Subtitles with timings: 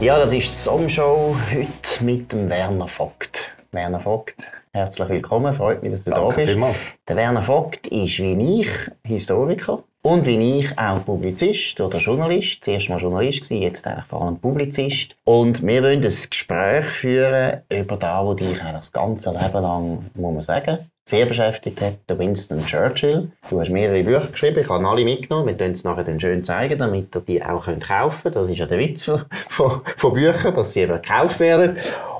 [0.00, 3.52] Ja, das ist die Songshow heute mit dem Werner Vogt.
[3.70, 4.34] Werner Vogt,
[4.72, 6.48] herzlich willkommen, freut mich, dass du Danke da bist.
[6.48, 6.76] vielmals.
[7.06, 8.68] Der Werner Vogt ist wie ich
[9.06, 12.64] Historiker und wie ich auch Publizist oder Journalist.
[12.64, 15.14] Zuerst mal Journalist gewesen, jetzt eigentlich vor allem Publizist.
[15.24, 20.34] Und wir wollen ein Gespräch führen über das, was dich das ganze Leben lang, muss
[20.34, 23.32] man sagen, sehr beschäftigt hat, der Winston Churchill.
[23.50, 25.48] Du hast mehrere Bücher geschrieben, ich habe alle mitgenommen.
[25.48, 28.36] Wir können es nachher dann schön zeigen, damit ihr die auch könnt kaufen könnt.
[28.36, 31.76] Das ist ja der Witz von, von, von Büchern, dass sie eben gekauft werden.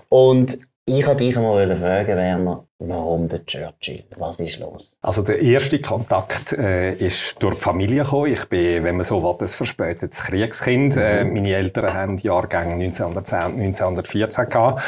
[0.09, 4.05] Und ich wollte dich einmal fragen, Werner, warum der Churchill?
[4.17, 4.97] Was ist los?
[5.03, 8.33] Also der erste Kontakt äh, ist durch die Familie gekommen.
[8.33, 10.97] Ich bin, wenn man so will, ein verspätetes Kriegskind.
[10.97, 14.83] Äh, meine Eltern haben Jahrgänge 1910 und 1914 gehabt.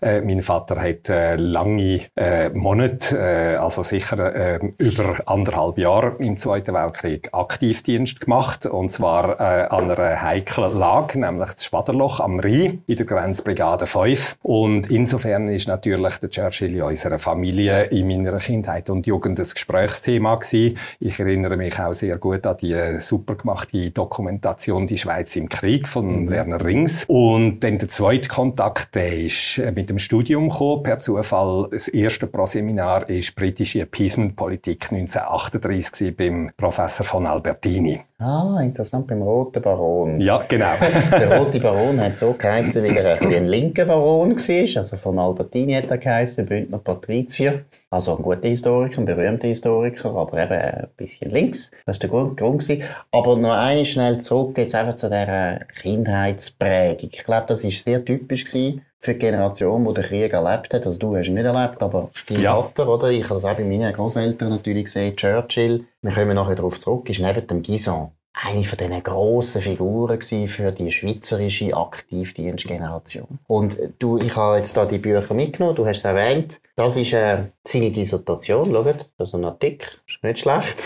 [0.00, 6.16] Äh, mein Vater hat äh, lange äh, Monate, äh, also sicher äh, über anderthalb Jahre
[6.18, 8.66] im Zweiten Weltkrieg Aktivdienst gemacht.
[8.66, 13.86] Und zwar äh, an einer heiklen Lage, nämlich das Schwaderloch am Rhein in der Grenzbrigade
[13.86, 14.36] 5.
[14.42, 19.46] Und insofern ist natürlich der Churchill in unserer Familie in meiner Kindheit und Jugend ein
[19.48, 20.78] Gesprächsthema gewesen.
[21.00, 25.88] Ich erinnere mich auch sehr gut an die super gemachte Dokumentation Die Schweiz im Krieg
[25.88, 27.04] von Werner Rings.
[27.08, 31.68] Und dann der zweite Kontakt, der ist äh, mit dem Studium gekommen, per Zufall.
[31.70, 38.07] Das erste Proseminar ist britische Appeasement-Politik 1938 gewesen beim Professor von Albertini.
[38.20, 40.20] Ah, interessant, beim Roten Baron.
[40.20, 40.72] Ja, genau.
[41.12, 44.76] Der Rote Baron hat so geheißen, weil er ein, ein linker Baron war.
[44.76, 47.64] Also von Albertini hat er geheißen, Bündner Patrizier.
[47.90, 51.70] Also ein guter Historiker, ein berühmter Historiker, aber eben ein bisschen links.
[51.86, 52.36] Das war der Grund.
[52.36, 52.82] Grund gewesen.
[53.12, 57.10] Aber noch eine schnell zurück jetzt einfach zu dieser Kindheitsprägung.
[57.12, 60.86] Ich glaube, das war sehr typisch gewesen für die Generation, die den Krieg erlebt hat.
[60.86, 62.54] Also du hast ihn nicht erlebt, aber dein Ja.
[62.54, 63.10] Vater, oder?
[63.10, 65.16] Ich habe das auch bei meinen Großeltern natürlich gesehen.
[65.16, 68.10] Churchill, wir kommen nachher darauf zurück, ist neben dem Guison
[68.44, 73.38] eine von diesen grossen Figuren für die schweizerische Aktivdienstgeneration.
[73.46, 76.60] Und äh, du, ich habe jetzt da die Bücher mitgenommen, du hast es erwähnt.
[76.76, 80.76] Das ist äh, seine Dissertation, schaut, das ist ein Artikel, ist nicht schlecht.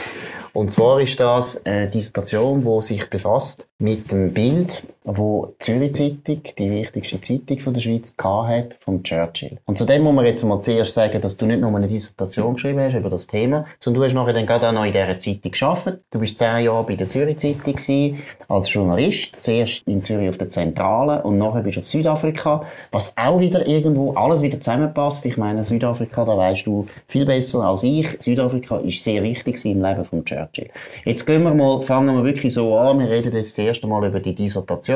[0.55, 5.95] Und zwar ist das eine Dissertation, die sich befasst mit dem Bild, wo die Zürich
[5.95, 9.59] Zeitung, die wichtigste Zeitung von der Schweiz, hat vom Churchill.
[9.67, 12.55] Und zu dem muss man jetzt mal zuerst sagen, dass du nicht nur eine Dissertation
[12.55, 15.19] geschrieben hast über das Thema, sondern du hast nachher dann gerade auch noch in dieser
[15.19, 16.01] Zeitung gearbeitet.
[16.11, 19.43] Du bist zehn Jahre bei der Zürich Zeitung gewesen, als Journalist.
[19.43, 22.65] Zuerst in Zürich auf der Zentrale und nachher bist du auf Südafrika.
[22.93, 25.27] Was auch wieder irgendwo alles wieder zusammenpasst.
[25.27, 28.09] Ich meine, Südafrika, da weißt du viel besser als ich.
[28.21, 30.71] Südafrika ist sehr wichtig im Leben von Churchill.
[31.05, 33.01] Jetzt gehen wir mal, fangen wir wirklich so an.
[33.01, 34.92] Wir reden jetzt das erste Mal über die Dissertation.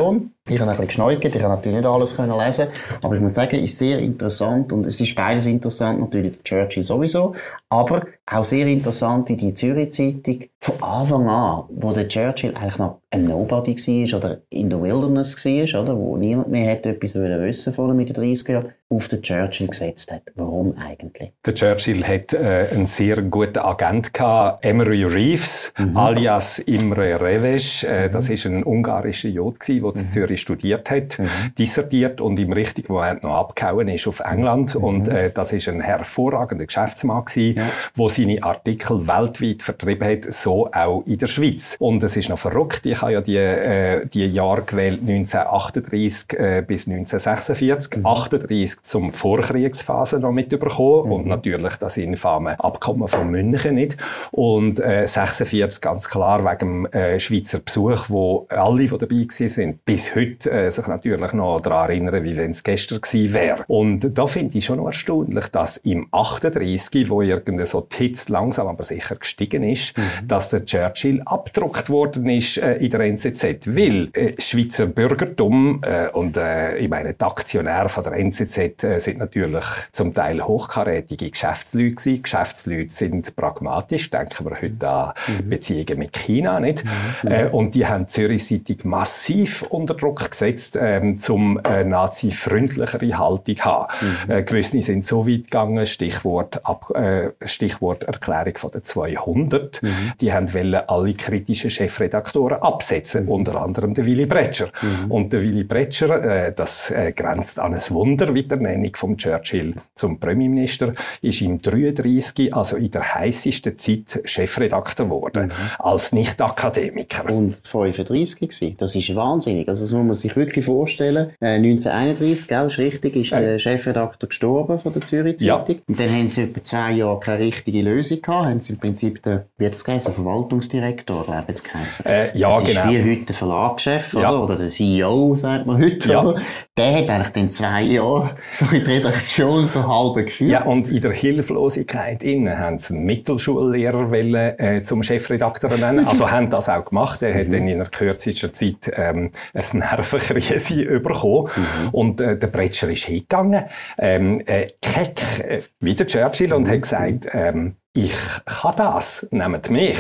[0.49, 2.69] Ich habe ein bisschen geschneukert, ich habe natürlich nicht alles können lesen,
[3.03, 6.83] aber ich muss sagen, ist sehr interessant und es ist beides interessant, natürlich der Churchill
[6.83, 7.35] sowieso,
[7.69, 12.79] aber auch sehr interessant, wie die Zürich Zeitung von Anfang an, wo der Churchill eigentlich
[12.79, 17.15] noch ein Nobody war oder in der Wilderness war, oder, wo niemand mehr hätte etwas
[17.15, 20.23] wollen wissen vor den 30er Jahren, auf den Churchill gesetzt hat.
[20.37, 21.33] Warum eigentlich?
[21.45, 27.83] Der Churchill hat äh, einen sehr guten Agent gehabt, Emery Reeves, alias Imre Reves.
[27.83, 31.19] Äh, Das ist ein ungarischer Jod der in Zürich studiert hat,
[31.59, 34.77] dissertiert und im richtigen Moment noch abgehauen ist auf England.
[34.77, 37.57] Und äh, das ist ein hervorragender Geschäftsmann gsi,
[37.99, 41.77] der seine Artikel weltweit vertrieben hat, so auch in der Schweiz.
[41.79, 42.87] Und es ist noch verrückt.
[42.87, 50.19] Ich habe ja die, äh, die Jahre gewählt 1938 äh, bis 1946, 38 zum Vorkriegsphase
[50.21, 53.97] noch mitbekommen und natürlich das infame Abkommen von München nicht
[54.31, 59.49] und äh, 46 ganz klar wegen dem äh, Schweizer Besuch, wo alle, die dabei gewesen
[59.49, 63.65] sind, bis heute äh, sich natürlich noch daran erinnern, wie wenn es gestern gewesen wäre.
[63.69, 68.33] Und da finde ich schon noch erstaunlich, dass im 38, wo irgendwie so die Hitze
[68.33, 69.95] langsam aber sicher gestiegen ist,
[70.27, 76.09] dass der Churchill abgedruckt worden ist äh, in der NZZ, weil äh, Schweizer Bürgertum äh,
[76.09, 81.31] und äh, ich meine die Aktionäre von der NZZ äh, sind natürlich zum Teil hochkarätige
[81.31, 82.23] Geschäftsleute gewesen.
[82.23, 85.13] Geschäftsleute sind pragmatisch, denken wir heute an
[85.49, 86.85] Beziehungen mit China, nicht?
[87.25, 93.57] Äh, und die haben die Zürich-Zeitung massiv unter Druck gesetzt, ähm, zum äh, nazi-freundlichere Haltung
[93.61, 93.93] haben.
[94.29, 99.81] Äh, gewisse sind so weit gegangen, Stichwort, Ab, äh, Stichwort Erklärung von den 200.
[100.21, 104.69] Die haben wollen alle kritischen Chefredaktoren absetzen, unter anderem der Willy Bretscher.
[105.09, 109.17] Und der Willy Bretscher, äh, das äh, grenzt an ein Wunder, wie die Ernennung von
[109.17, 117.31] Churchill zum Premierminister, ist im 33, also in der heißesten Zeit, Chefredakteur geworden, als Nicht-Akademiker.
[117.33, 118.77] Und 35 gewesen.
[118.79, 119.69] Das ist wahnsinnig.
[119.69, 121.31] Also das muss man sich wirklich vorstellen.
[121.41, 125.59] Äh, 1931, gell, ist richtig, ist der Chefredakteur gestorben von der Zürich Ja.
[125.59, 125.83] Zeitung.
[125.89, 129.23] Und dann haben sie etwa zwei Jahre keine richtige Lösung gehabt, haben sie im Prinzip
[129.23, 132.07] den, wie hat das geheißen, Verwaltungsdirektor, glaube ich, geheißen.
[132.07, 132.85] Äh, ja, das genau.
[132.85, 134.31] ist wie heute der Verlagschef, Ja.
[134.31, 134.45] oder?
[134.45, 136.23] Oder der CEO, sagt man heute, Ja.
[136.23, 136.41] oder?
[136.77, 140.51] Der hat eigentlich den zwei Jahre so in die Redaktion so halb geführt.
[140.51, 146.07] Ja, und in der Hilflosigkeit innen haben sie einen Mittelschullehrer wollen, äh, zum Chefredakteur nennen.
[146.07, 147.23] Also haben das auch gemacht.
[147.23, 151.49] Er hat dann in einer kürzesten Zeit ähm, eine Nervenkrise bekommen.
[151.93, 153.65] Und äh, der Bretscher ist hingegangen,
[153.99, 158.13] ähm, äh, keck, äh, wie der Churchill, und hat gesagt, ähm, ich
[158.45, 159.97] kann das, nehmt mich.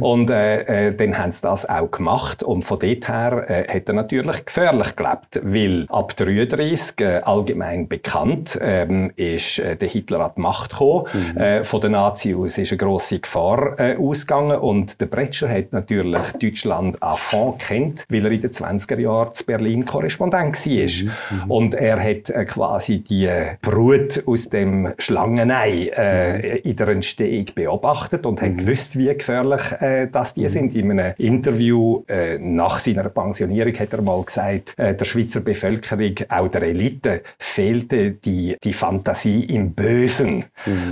[0.00, 2.42] Und äh, äh, dann haben sie das auch gemacht.
[2.42, 7.88] Und von dort her äh, hat er natürlich gefährlich gelebt, weil ab 33 äh, allgemein
[7.88, 11.36] bekannt ähm, ist äh, der Hitler an die Macht gekommen.
[11.36, 15.72] Äh, von den Nazis aus ist eine grosse Gefahr äh, ausgegangen und der Bretscher hat
[15.72, 21.46] natürlich Deutschland à fond kennt, weil er in den 20er Jahren zu Berlin Korrespondent war.
[21.48, 23.28] Und er hat äh, quasi die
[23.60, 30.08] Brut aus dem Schlangenei äh, in der Entstehung beobachtet und hat gewusst, wie gefährlich äh,
[30.10, 30.74] das die sind.
[30.74, 36.14] In einem Interview äh, nach seiner Pensionierung hat er mal gesagt, äh, der Schweizer Bevölkerung,
[36.28, 40.44] auch der Elite, fehlte die, die Fantasie im Bösen.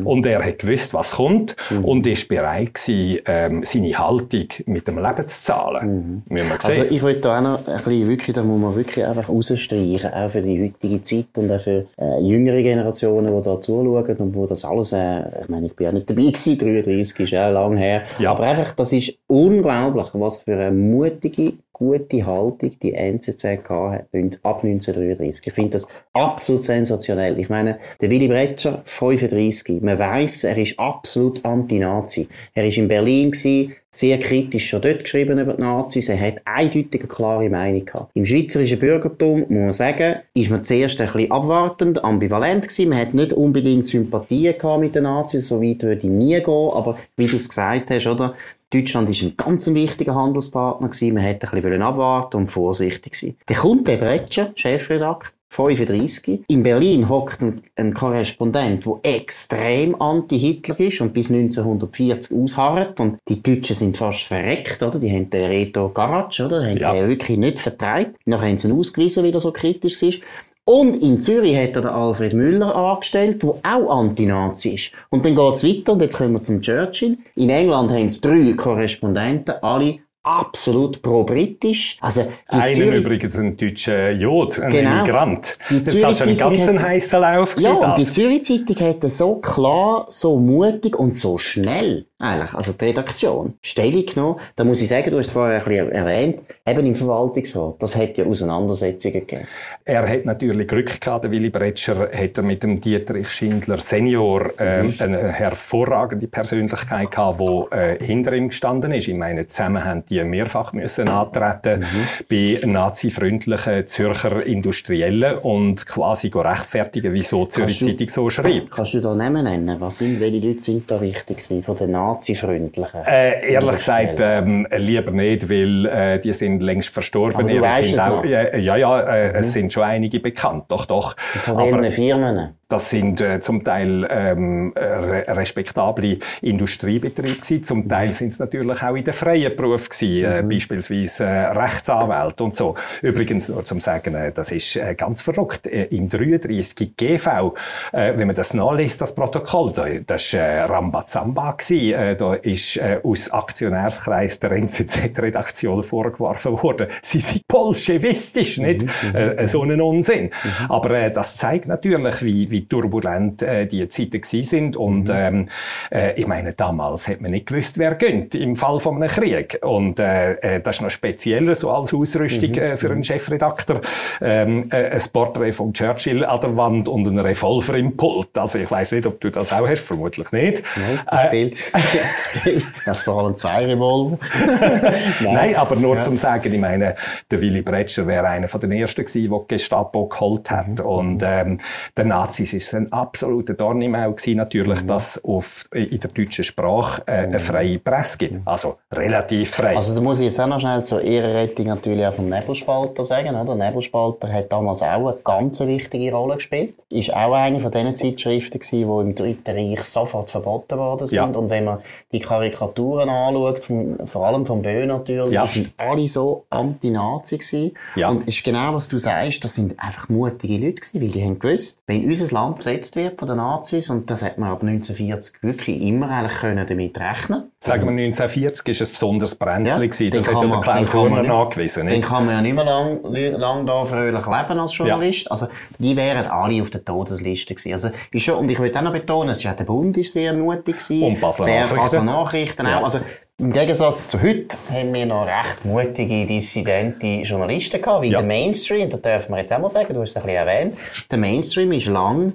[0.05, 4.99] Und er hat gewusst, was kommt und ist bereit gewesen, ähm, seine Haltung mit dem
[4.99, 6.23] Leben zu zahlen.
[6.63, 10.13] Also ich wollte da auch noch ein bisschen, wirklich, da muss man wirklich einfach rausstreichen,
[10.13, 14.35] auch für die heutige Zeit und auch für äh, jüngere Generationen, die da zuschauen und
[14.35, 17.49] wo das alles, äh, ich meine, ich bin ja nicht dabei gewesen, 33 ist ja
[17.49, 18.33] lang her, Ja.
[18.33, 24.39] aber einfach, das ist unglaublich, was für eine mutige, gute Haltung die NZZ gehabt hat,
[24.43, 25.47] ab 1933.
[25.47, 27.39] Ich finde das absolut sensationell.
[27.41, 32.29] Ich meine, der Willy Bretscher, 35, man weiß, er ist absolut anti-Nazi.
[32.53, 36.09] Er ist in Berlin gewesen, sehr kritisch schon dort geschrieben über die Nazis.
[36.11, 38.11] Er hat eindeutig eine klare Meinung gehabt.
[38.15, 42.91] Im schweizerischen Bürgertum, muss man sagen, ist man zuerst ein bisschen abwartend, ambivalent gewesen.
[42.91, 45.49] Man hat nicht unbedingt Sympathien gehabt mit den Nazis.
[45.49, 46.71] So weit würde ich nie gehen.
[46.73, 48.35] Aber wie du es gesagt hast, oder?
[48.73, 51.15] Deutschland ist ein ganz wichtiger Handelspartner gewesen.
[51.15, 53.37] Man hätte ein bisschen abwarten und vorsichtig sein.
[53.47, 56.45] Dann kommt der Bretscher, Chefredakteur, 35.
[56.47, 63.01] In Berlin hockt ein, ein Korrespondent, der extrem anti-Hitler ist und bis 1940 ausharrt.
[63.01, 65.01] Und die Deutschen sind fast verreckt, oder?
[65.01, 66.61] Die haben den Reto Garatsch, oder?
[66.63, 66.93] Die haben Ja.
[66.93, 68.17] den wirklich nicht vertreibt.
[68.27, 70.21] Nachher haben sie ihn ausgewiesen, weil er so kritisch ist.
[70.65, 74.93] Und in Zürich hat er den Alfred Müller angestellt, der auch Anti-Nazi ist.
[75.11, 77.19] Und dann geht's weiter, und jetzt kommen wir zum Churchill.
[77.35, 81.97] In England haben es drei Korrespondenten, alle absolut pro-britisch.
[82.01, 84.99] Also, Einen Zürich- übrigens ein deutscher Jod, ein Genau.
[85.01, 85.57] Immigrant.
[85.71, 87.57] Die Das war schon ein Zürich-Zeitung ganz ein hat- heißer Lauf.
[87.59, 88.15] Ja, und die das.
[88.15, 94.37] Zürich-Zeitung hat so klar, so mutig und so schnell, eigentlich, also die Redaktion, Stellung genommen.
[94.57, 97.97] Da muss ich sagen, du hast es vorher ein bisschen erwähnt, eben im Verwaltungsrat, das
[97.97, 99.47] hat ja Auseinandersetzungen gegeben.
[99.87, 104.53] Er hat natürlich Glück gehabt, der Willy Bretscher, hat er mit dem Dietrich Schindler Senior
[104.59, 109.09] ähm, eine hervorragende Persönlichkeit gehabt, die äh, hinter ihm gestanden ist.
[109.09, 111.85] Ich meine, zusammen haben die mehrfach müssen antreten
[112.29, 118.71] bei nazifreundlichen Zürcher Industriellen und quasi rechtfertigen, wieso die Zürich Zeitung so schreibt.
[118.71, 119.81] Kannst du da Namen nennen?
[119.81, 123.01] Was sind, welche Leute sind da wichtig gewesen, von den Nazi-Freundlichen?
[123.07, 127.35] Äh, ehrlich gesagt, ähm, lieber nicht, weil äh, die sind längst verstorben.
[127.35, 128.25] Aber du Kinder es auch, noch?
[128.25, 128.31] Mhm.
[128.31, 131.17] ja, ja, äh, es sind schon einige bekannt, doch, doch.
[131.19, 132.60] Von Aber welchen Firmen?
[132.71, 137.65] Das sind äh, zum Teil ähm, äh, re respektable Industriebetriebe gewesen.
[137.65, 142.45] Zum Teil sind es natürlich auch in den freien Beruf gewesen, äh, beispielsweise äh, Rechtsanwälte
[142.45, 142.77] und so.
[143.03, 145.67] Übrigens nur zum sagen, äh, das ist äh, ganz verrückt.
[145.67, 147.55] Äh, Im 33 GV,
[147.93, 151.99] äh, wenn man das nachliest, das Protokoll, da, das war äh, Rambazamba gewesen.
[151.99, 158.87] Äh, da ist äh, aus Aktionärskreis der NZZ-Redaktion vorgeworfen worden, sie sind bolschewistisch, nicht?
[159.13, 160.31] Äh, so einen Unsinn.
[160.69, 164.77] Aber äh, das zeigt natürlich, wie, wie turbulent äh, die Zeiten gewesen sind.
[164.77, 165.49] Und ähm,
[165.91, 169.59] äh, ich meine, damals hat man nicht gewusst, wer gönnt im Fall von einem Krieg.
[169.63, 173.81] Und äh, äh, das ist noch speziell so als Ausrüstung äh, für einen Chefredakteur.
[174.21, 178.37] Ähm, äh, ein Porträt von Churchill an der Wand und ein Revolver im Pult.
[178.37, 180.63] Also ich weiß nicht, ob du das auch hast, vermutlich nicht.
[180.77, 184.19] Nein, das Bild, das Bild, das vor allem zwei Revolver.
[185.21, 186.97] Nein, aber nur zum sagen, ich meine,
[187.31, 190.81] der Willy Bretscher wäre einer von den ersten gewesen, der Gestapo geholt hat.
[190.81, 191.59] Und ähm,
[191.97, 192.05] der
[192.51, 197.03] Nazis ist ein absoluter Dorn im Auge natürlich, dass es auf, in der deutschen Sprache
[197.07, 198.39] äh, eine freie Presse gibt.
[198.45, 199.77] Also relativ frei.
[199.77, 203.35] Also da muss ich jetzt auch noch schnell zur Ehrenrettung natürlich auch vom Nebelspalter sagen.
[203.37, 203.55] Oder?
[203.55, 206.75] Nebelspalter hat damals auch eine ganz wichtige Rolle gespielt.
[206.89, 211.17] Ist auch eine von diesen Zeitschriften gewesen, die im Dritten Reich sofort verboten worden sind.
[211.17, 211.25] Ja.
[211.25, 211.79] Und wenn man
[212.13, 215.45] die Karikaturen anschaut, vom, vor allem von Bö natürlich, Ja.
[215.45, 217.73] die sind alle so anti-Nazi gewesen.
[217.97, 218.09] Ja.
[218.09, 221.25] Und es ist genau, was du sagst, das sind einfach mutige Leute gewesen, weil die
[221.25, 224.63] haben gewusst, wenn unser Land besetzt wird von den Nazis und das hat man ab
[224.63, 227.51] 1940 wirklich immer eigentlich können damit rechnen.
[227.61, 231.85] Sagen wir 1940 ist es besonders brenzlig ja, das hat der Klaus Urner nachgewiesen.
[231.85, 231.97] Nicht?
[231.97, 235.25] Den kann man ja nicht mehr lang, lang da fröhlich leben als Journalist.
[235.25, 235.31] Ja.
[235.31, 237.73] Also die wären alle auf der Todesliste gewesen.
[237.73, 240.13] Also ist schon, und ich will auch noch betonen, es ist auch der Bund ist
[240.13, 241.03] sehr mutig gewesen.
[241.03, 241.77] Und Basler Nachrichten.
[241.77, 242.85] Basler Nachrichten auch.
[242.85, 243.01] Also
[243.41, 248.19] im Gegensatz zu heute haben wir noch recht mutige, dissidente Journalisten gehabt, wie ja.
[248.19, 250.77] der Mainstream, das dürfen wir jetzt auch mal sagen, du hast es ein bisschen erwähnt.
[251.11, 252.35] Der Mainstream ist lang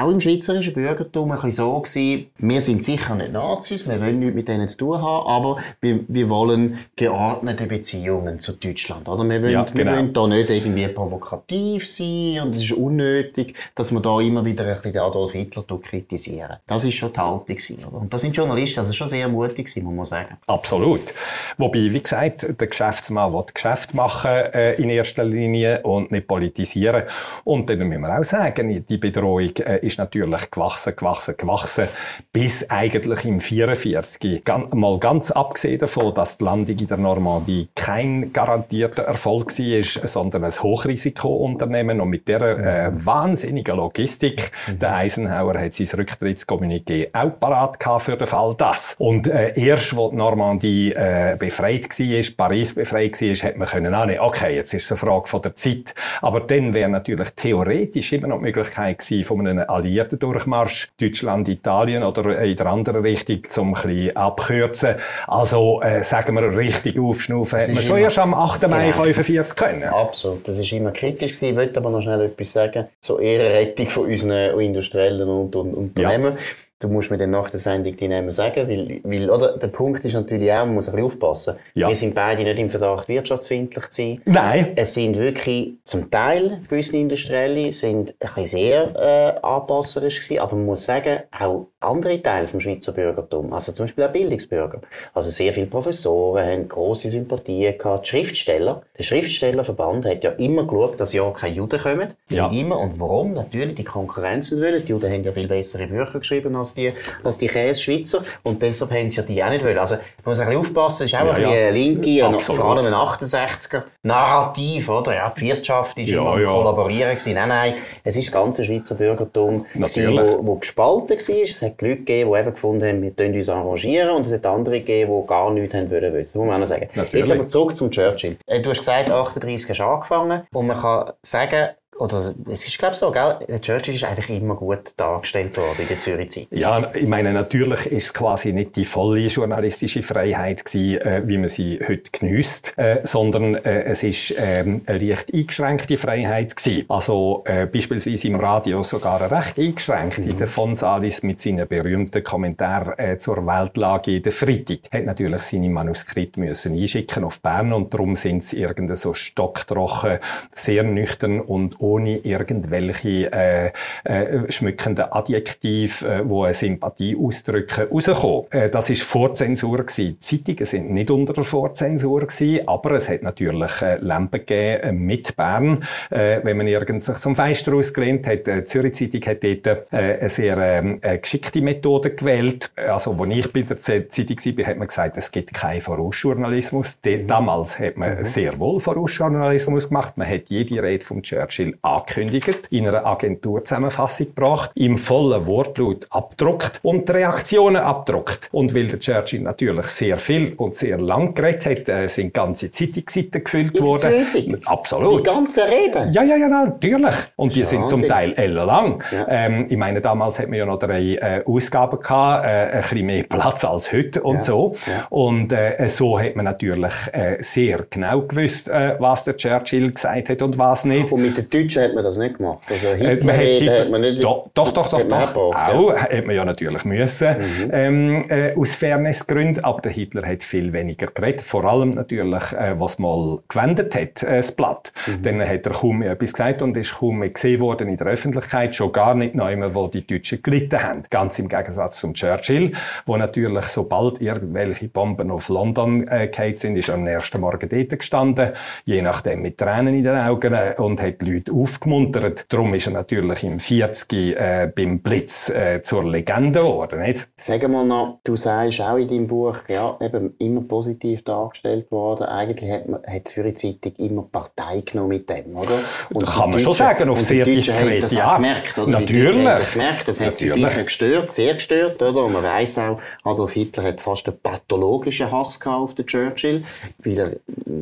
[0.00, 4.18] auch im schweizerischen Bürgertum ein bisschen so gewesen, wir sind sicher nicht Nazis, wir wollen
[4.18, 9.28] nichts mit denen zu tun haben, aber wir, wir wollen geordnete Beziehungen zu Deutschland, oder?
[9.28, 9.76] Wir wollen, ja, genau.
[9.76, 14.44] wir wollen da nicht irgendwie provokativ sein und es ist unnötig, dass wir da immer
[14.44, 16.56] wieder ein bisschen Adolf Hitler kritisieren.
[16.66, 17.98] Das ist schon die Haltung gewesen, oder?
[17.98, 20.36] Und das sind Journalisten, also schon sehr mutig gewesen, muss man sagen.
[20.46, 21.14] Absolut.
[21.56, 27.04] Wobei, wie gesagt, der Geschäftsmann will Geschäft machen äh, in erster Linie und nicht politisieren.
[27.44, 31.88] Und dann müssen wir auch sagen, die Bedrohung Bedrohung äh, ist natürlich gewachsen, gewachsen, gewachsen,
[32.32, 34.44] bis eigentlich im 44.
[34.44, 40.08] Gan mal ganz abgesehen davon, dass die Landung in der Normandie kein garantierter Erfolg war,
[40.08, 44.52] sondern ein Hochrisikounternehmen und mit der äh, wahnsinnigen Logistik.
[44.66, 44.78] Mhm.
[44.78, 48.94] Der Eisenhower hat sein Rücktrittskommuniqué auch parat für den Fall das.
[48.98, 53.94] Und äh, erst, wo die Normandie äh, befreit war, Paris befreit war, hat man können
[53.94, 55.94] annehmen, okay, jetzt ist es eine Frage von der Zeit.
[56.22, 61.48] Aber dann wäre natürlich theoretisch immer noch die Möglichkeit gewesen, von einem alliierten Durchmarsch, Deutschland,
[61.48, 64.94] Italien oder in der anderen Richtung, zum ein bisschen abkürzen.
[65.26, 68.68] Also, äh, sagen wir, richtig aufschnaufen, hätte man schon erst am 8.
[68.68, 69.04] Mai genau.
[69.04, 69.84] 45 können.
[69.84, 70.46] Absolut.
[70.46, 71.48] Das ist immer kritisch gewesen.
[71.50, 76.34] Ich wollte aber noch schnell etwas sagen zur Ehrenrettung von unseren Industriellen und, und Unternehmen.
[76.34, 76.69] Ja.
[76.80, 80.02] Du musst mir dann nach der Sendung die Namen sagen, weil, weil oder, der Punkt
[80.02, 81.56] ist natürlich auch, man muss ein bisschen aufpassen.
[81.74, 81.88] Ja.
[81.88, 84.22] Wir sind beide nicht im Verdacht, wirtschaftsfindlich zu sein.
[84.24, 84.72] Nein.
[84.76, 90.56] Es sind wirklich zum Teil gewisse Industrielle sind ein bisschen sehr äh, anpasserisch gewesen, aber
[90.56, 94.80] man muss sagen, auch andere Teile vom Schweizer Bürgertum, also zum Beispiel auch Bildungsbürger,
[95.14, 98.06] also sehr viele Professoren haben grosse Sympathien gehabt.
[98.06, 102.14] Die Schriftsteller, der Schriftstellerverband hat ja immer geschaut, dass ja keine Juden kommen.
[102.28, 102.50] Ja.
[102.50, 102.78] Immer.
[102.78, 103.32] Und warum?
[103.32, 104.82] Natürlich die Konkurrenzen wollen.
[104.84, 106.92] Die Juden haben ja viel bessere Bücher geschrieben als die,
[107.24, 108.24] als die Käse-Schweizer.
[108.42, 109.78] Und deshalb haben sie ja die auch nicht wollen.
[109.78, 111.70] Also, man muss ein bisschen aufpassen, ist auch ja, ein bisschen ja.
[111.70, 115.14] linke, und vor allem ein 68er Narrativ, oder?
[115.14, 116.48] Ja, die Wirtschaft ist ja, immer ja.
[116.48, 117.34] kollaborieren gewesen.
[117.34, 121.69] Nein, nein, es ist das ganze Schweizer Bürgertum, gewesen, wo, wo gespalten war.
[121.70, 124.10] Hat Leute gegeben, die eben gefunden haben, wir können uns arrangieren.
[124.10, 126.38] Und es hat andere gegeben, die gar nichts haben wollen wissen.
[126.38, 126.88] Muss man auch noch sagen.
[126.94, 127.20] Natürlich.
[127.20, 128.36] Jetzt aber zurück zum Churchill.
[128.46, 130.42] Äh, du hast gesagt, 38 hast du angefangen.
[130.52, 133.38] Und man kann sagen, oder es ist glaube ich so, gell?
[133.60, 136.46] Churchill ist eigentlich immer gut dargestellt worden in der Zürich Zeit.
[136.50, 141.38] Ja, ich meine, natürlich ist es quasi nicht die volle journalistische Freiheit gewesen, äh, wie
[141.38, 146.84] man sie heute genießt, äh, sondern äh, es ist ähm, eine leicht eingeschränkte Freiheit gewesen.
[146.88, 150.18] Also äh, beispielsweise im Radio sogar recht eingeschränkt.
[150.18, 150.38] Mhm.
[150.38, 155.68] Der Fonsalis mit seinen berühmten Kommentaren äh, zur Weltlage in der Freitag hat natürlich seine
[155.68, 160.18] Manuskripte müssen einschicken auf Bern und darum sind sie irgendwie so stocktrocken,
[160.54, 163.70] sehr nüchtern und ohne irgendwelche äh,
[164.04, 168.44] äh, schmückenden Adjektive, äh, wo eine Sympathie ausdrücken, rausgekommen.
[168.50, 170.18] Äh, das ist Vorzensur gewesen.
[170.20, 174.82] Die Zeitungen sind nicht unter der Vorzensur gewesen, aber es hat natürlich äh, Lampen gegeben
[174.82, 175.84] äh, mit Bern.
[176.10, 179.92] Äh, wenn man irgend sich zum Feister ausgelehnt hat, äh, die Zürich Zeitung hat dort
[179.92, 180.58] äh, eine sehr
[181.02, 182.70] äh, geschickte Methode gewählt.
[182.76, 186.98] Also, als ich bei der Zeitung war, hat man gesagt, es gibt keinen Vorausjournalismus.
[187.04, 187.26] Mhm.
[187.26, 188.24] Damals hat man mhm.
[188.24, 190.16] sehr wohl Vorausjournalismus gemacht.
[190.16, 196.80] Man hat jede Rede vom Churchill angekündigt, in einer Agenturzusammenfassung gebracht, im vollen Wortlaut abdruckt
[196.82, 198.48] und die Reaktionen abdruckt.
[198.52, 202.70] Und weil der Churchill natürlich sehr viel und sehr lang geredet hat, äh, sind ganze
[202.70, 204.58] Zeitungsseiten gefüllt worden.
[204.64, 205.20] Absolut.
[205.20, 206.10] Die ganze Rede?
[206.12, 207.14] Ja, ja, ja, natürlich.
[207.36, 209.02] Und die sind zum Teil ellenlang.
[209.10, 209.26] Ja.
[209.28, 213.06] Ähm, ich meine, damals hat man ja noch drei äh, Ausgaben gehabt, äh, ein bisschen
[213.06, 214.42] mehr Platz als heute und ja.
[214.42, 214.74] so.
[214.86, 215.06] Ja.
[215.10, 220.28] Und äh, so hat man natürlich äh, sehr genau gewusst, äh, was der Churchill gesagt
[220.28, 221.12] hat und was nicht.
[221.12, 222.64] Und mit den Deutschen hat man das nicht gemacht.
[222.70, 224.22] Also äh, Hitler, hat, Hitler hat man nicht...
[224.22, 225.02] Doch, doch, doch, doch.
[225.02, 225.54] doch.
[225.54, 226.00] Auch, ja.
[226.00, 227.70] hat man ja natürlich müssen, mhm.
[227.72, 232.78] ähm, äh, aus Fairnessgründen, aber der Hitler hat viel weniger geredet, vor allem natürlich, äh,
[232.78, 234.92] was mal gewendet hat, äh, das Blatt.
[235.06, 235.22] Mhm.
[235.22, 238.06] Dann hat er kaum mehr etwas gesagt und ist kaum mehr gesehen worden in der
[238.06, 241.02] Öffentlichkeit, schon gar nicht noch immer, wo die Deutschen gelitten haben.
[241.10, 242.72] Ganz im Gegensatz zum Churchill,
[243.06, 248.50] wo natürlich, sobald irgendwelche Bomben auf London äh, sind, ist am ersten Morgen dort gestanden,
[248.84, 252.46] je nachdem mit Tränen in den Augen äh, und hat die Leute hat aufgemuntert.
[252.48, 257.28] Darum ist er natürlich im 40 äh, beim Blitz äh, zur Legende geworden, nicht?
[257.36, 262.24] Sagen wir noch, du sagst auch in deinem Buch, ja, eben immer positiv dargestellt worden.
[262.24, 265.80] Eigentlich hat, man, hat die Zürich Zeitung immer Partei genommen mit dem, oder?
[266.12, 268.36] Und kann man schon sagen, auf sehr diskret, das ja.
[268.36, 268.88] Gemerkt, oder?
[268.88, 269.44] Natürlich.
[269.44, 272.24] Das gemerkt, das hat sie sicher gestört, sehr gestört, oder?
[272.24, 276.64] Und man weiss auch, Adolf Hitler hat fast einen pathologischen Hass auf den Churchill,
[276.98, 277.32] weil er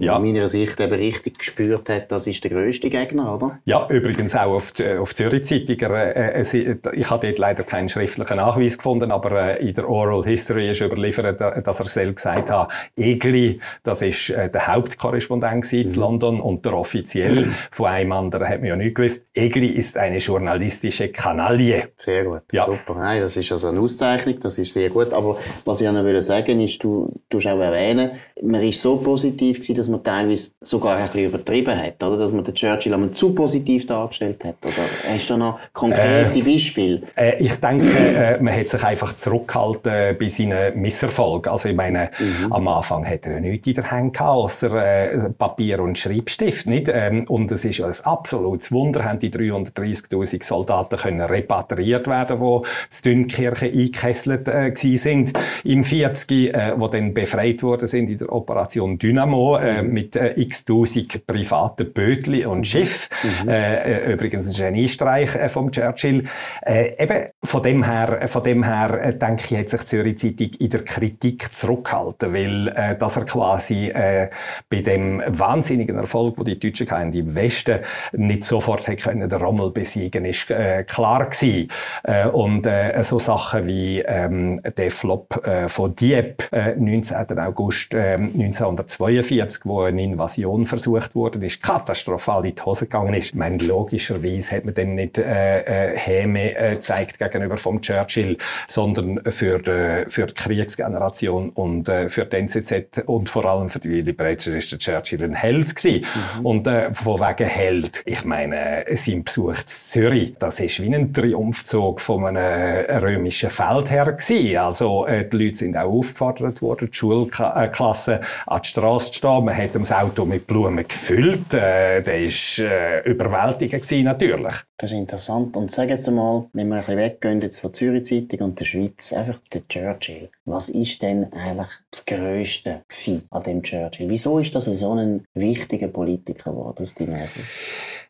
[0.00, 0.16] ja.
[0.16, 3.57] aus meiner Sicht eben richtig gespürt hat, das ist der grösste Gegner, oder?
[3.64, 5.78] Ja, übrigens auch auf, die, auf Zürich Zeitung.
[5.94, 10.24] Äh, äh, ich habe dort leider keinen schriftlichen Nachweis gefunden, aber äh, in der Oral
[10.24, 15.78] History ist überliefert, dass er selbst gesagt hat, Egli, das ist äh, der Hauptkorrespondent mhm.
[15.78, 19.26] in London und der offiziell von einem anderen hat man ja nicht gewusst.
[19.34, 21.90] Egli ist eine journalistische Kanaille.
[21.96, 22.66] Sehr gut, ja.
[22.66, 22.94] super.
[22.98, 25.12] Nein, das ist also eine Auszeichnung, das ist sehr gut.
[25.12, 28.12] Aber was ich noch will sagen ist, du, du hast auch erwähnen,
[28.42, 32.16] man ist so positiv gewesen, dass man teilweise sogar ein bisschen übertrieben hat, oder?
[32.16, 33.47] Dass man den Churchill zu positiv
[33.86, 35.12] dargestellt hat, oder?
[35.12, 37.02] Hast du noch konkrete äh, Beispiele?
[37.16, 41.50] Äh, ich denke, äh, man hat sich einfach zurückgehalten bei seinen Misserfolgen.
[41.52, 42.52] Also ich meine, mhm.
[42.52, 46.66] am Anfang hat er ja nichts in der Hand gehabt, außer äh, Papier und Schreibstift,
[46.66, 46.88] nicht?
[46.88, 52.38] Ähm, und es ist ja ein absolutes Wunder, haben die 330.000 Soldaten können repatriiert werden,
[52.40, 55.32] die in Dünkirchen eingekesselt äh, sind
[55.64, 59.92] im 40, äh, wo dann befreit worden sind in der Operation Dynamo äh, mhm.
[59.92, 62.68] mit äh, x-tausend privaten Bötli und.
[62.68, 63.08] Schiff.
[63.22, 63.37] Mhm.
[63.46, 66.24] Äh, äh, übrigens ein Geniestreich äh, vom Churchill.
[66.62, 70.18] Äh, eben von dem her, von dem her äh, denke ich, hat sich die Zürich
[70.18, 74.28] Zeitung in der Kritik zurückgehalten, weil äh, dass er quasi äh,
[74.68, 77.80] bei dem wahnsinnigen Erfolg, wo die Deutschen hatten, im Westen
[78.12, 81.68] nicht sofort können den Rommel besiegen, ist äh, klar gewesen.
[82.04, 87.38] Äh, und äh, so Sachen wie ähm, der Flop äh, von Dieppe äh, 19.
[87.38, 93.27] August äh, 1942, wo eine Invasion versucht wurde, ist katastrophal in die Hose gegangen ist.
[93.28, 98.38] Ich meine, logischerweise hat man dann nicht äh, äh, Häme äh, gezeigt gegenüber vom Churchill,
[98.66, 103.80] sondern für die, für die Kriegsgeneration und äh, für die NZZ und vor allem für
[103.80, 106.06] die Willy Bretscher ist der Churchill ein Held gewesen.
[106.38, 106.46] Mhm.
[106.46, 111.12] Und äh, von wegen Held, ich meine, sein Besuch in Zürich, das ist wie ein
[111.12, 114.56] Triumphzug von einem römischen Feldherr gewesen.
[114.56, 119.44] Also äh, die Leute sind auch aufgefordert worden, die Schulklasse an die Straße zu stehen.
[119.44, 121.52] Man hat das Auto mit Blumen gefüllt.
[121.52, 124.54] Äh, der war äh, überwältigend gewesen, natürlich.
[124.76, 125.56] Das ist interessant.
[125.56, 128.64] Und sag jetzt einmal, wenn wir ein bisschen weggehen jetzt von Zürich Zeitung und der
[128.64, 130.30] Schweiz, einfach der Churchill.
[130.44, 132.82] Was ist denn eigentlich das Größte
[133.30, 134.08] an dem Churchill?
[134.08, 137.44] Wieso ist das so ein wichtiger Politiker geworden aus deiner Sicht?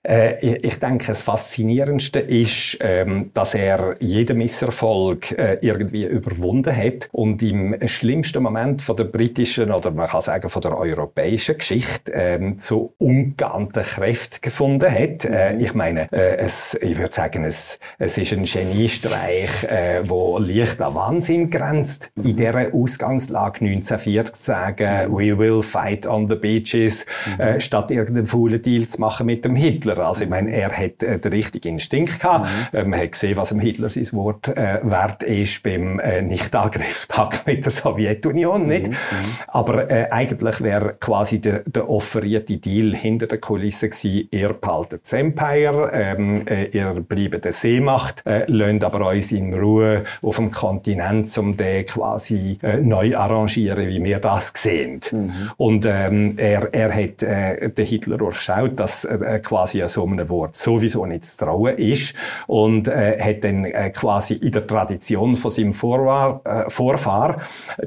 [0.07, 6.75] Äh, ich, ich, denke, das Faszinierendste ist, ähm, dass er jeden Misserfolg äh, irgendwie überwunden
[6.75, 11.59] hat und im schlimmsten Moment von der britischen oder man kann sagen von der europäischen
[11.59, 15.25] Geschichte ähm, zu ungeahnten Kräften gefunden hat.
[15.25, 15.65] Äh, mhm.
[15.65, 20.95] ich meine, es, ich würde sagen, es, es ist ein Geniestreich, äh, wo leicht an
[20.95, 22.11] Wahnsinn grenzt.
[22.15, 22.25] Mhm.
[22.25, 25.17] In dieser Ausgangslage 1940 zu sagen, mhm.
[25.17, 27.61] we will fight on the beaches, mhm.
[27.61, 29.88] statt irgendeinen faulen Deal zu machen mit dem Hitler.
[29.97, 32.49] Also ich meine, er hat äh, den richtigen Instinkt gehabt.
[32.73, 32.79] Mhm.
[32.79, 37.47] Äh, man hat gesehen, was dem Hitler sein Wort äh, wert ist beim äh, Nicht-Angriffspakt
[37.47, 38.89] mit der Sowjetunion, nicht?
[38.89, 38.93] Mhm.
[38.93, 39.35] mhm.
[39.49, 45.03] Aber äh, eigentlich wäre quasi der, der offerierte Deal hinter der Kulisse gewesen, ihr behaltet
[45.05, 50.37] das Empire, ähm, äh, ihr bleibt der Seemacht, äh, lasst aber uns in Ruhe auf
[50.37, 55.01] dem Kontinent, um den quasi äh, neu arrangieren, wie wir das sehen.
[55.11, 55.51] Mhm.
[55.57, 60.57] Und ähm, er, er hat äh, den Hitler durchschaut, dass äh, quasi so einem Wort
[60.57, 62.15] sowieso nicht zu trauen ist
[62.47, 67.37] und äh, hat dann äh, quasi in der Tradition von seinem Vorwahr, äh, Vorfahr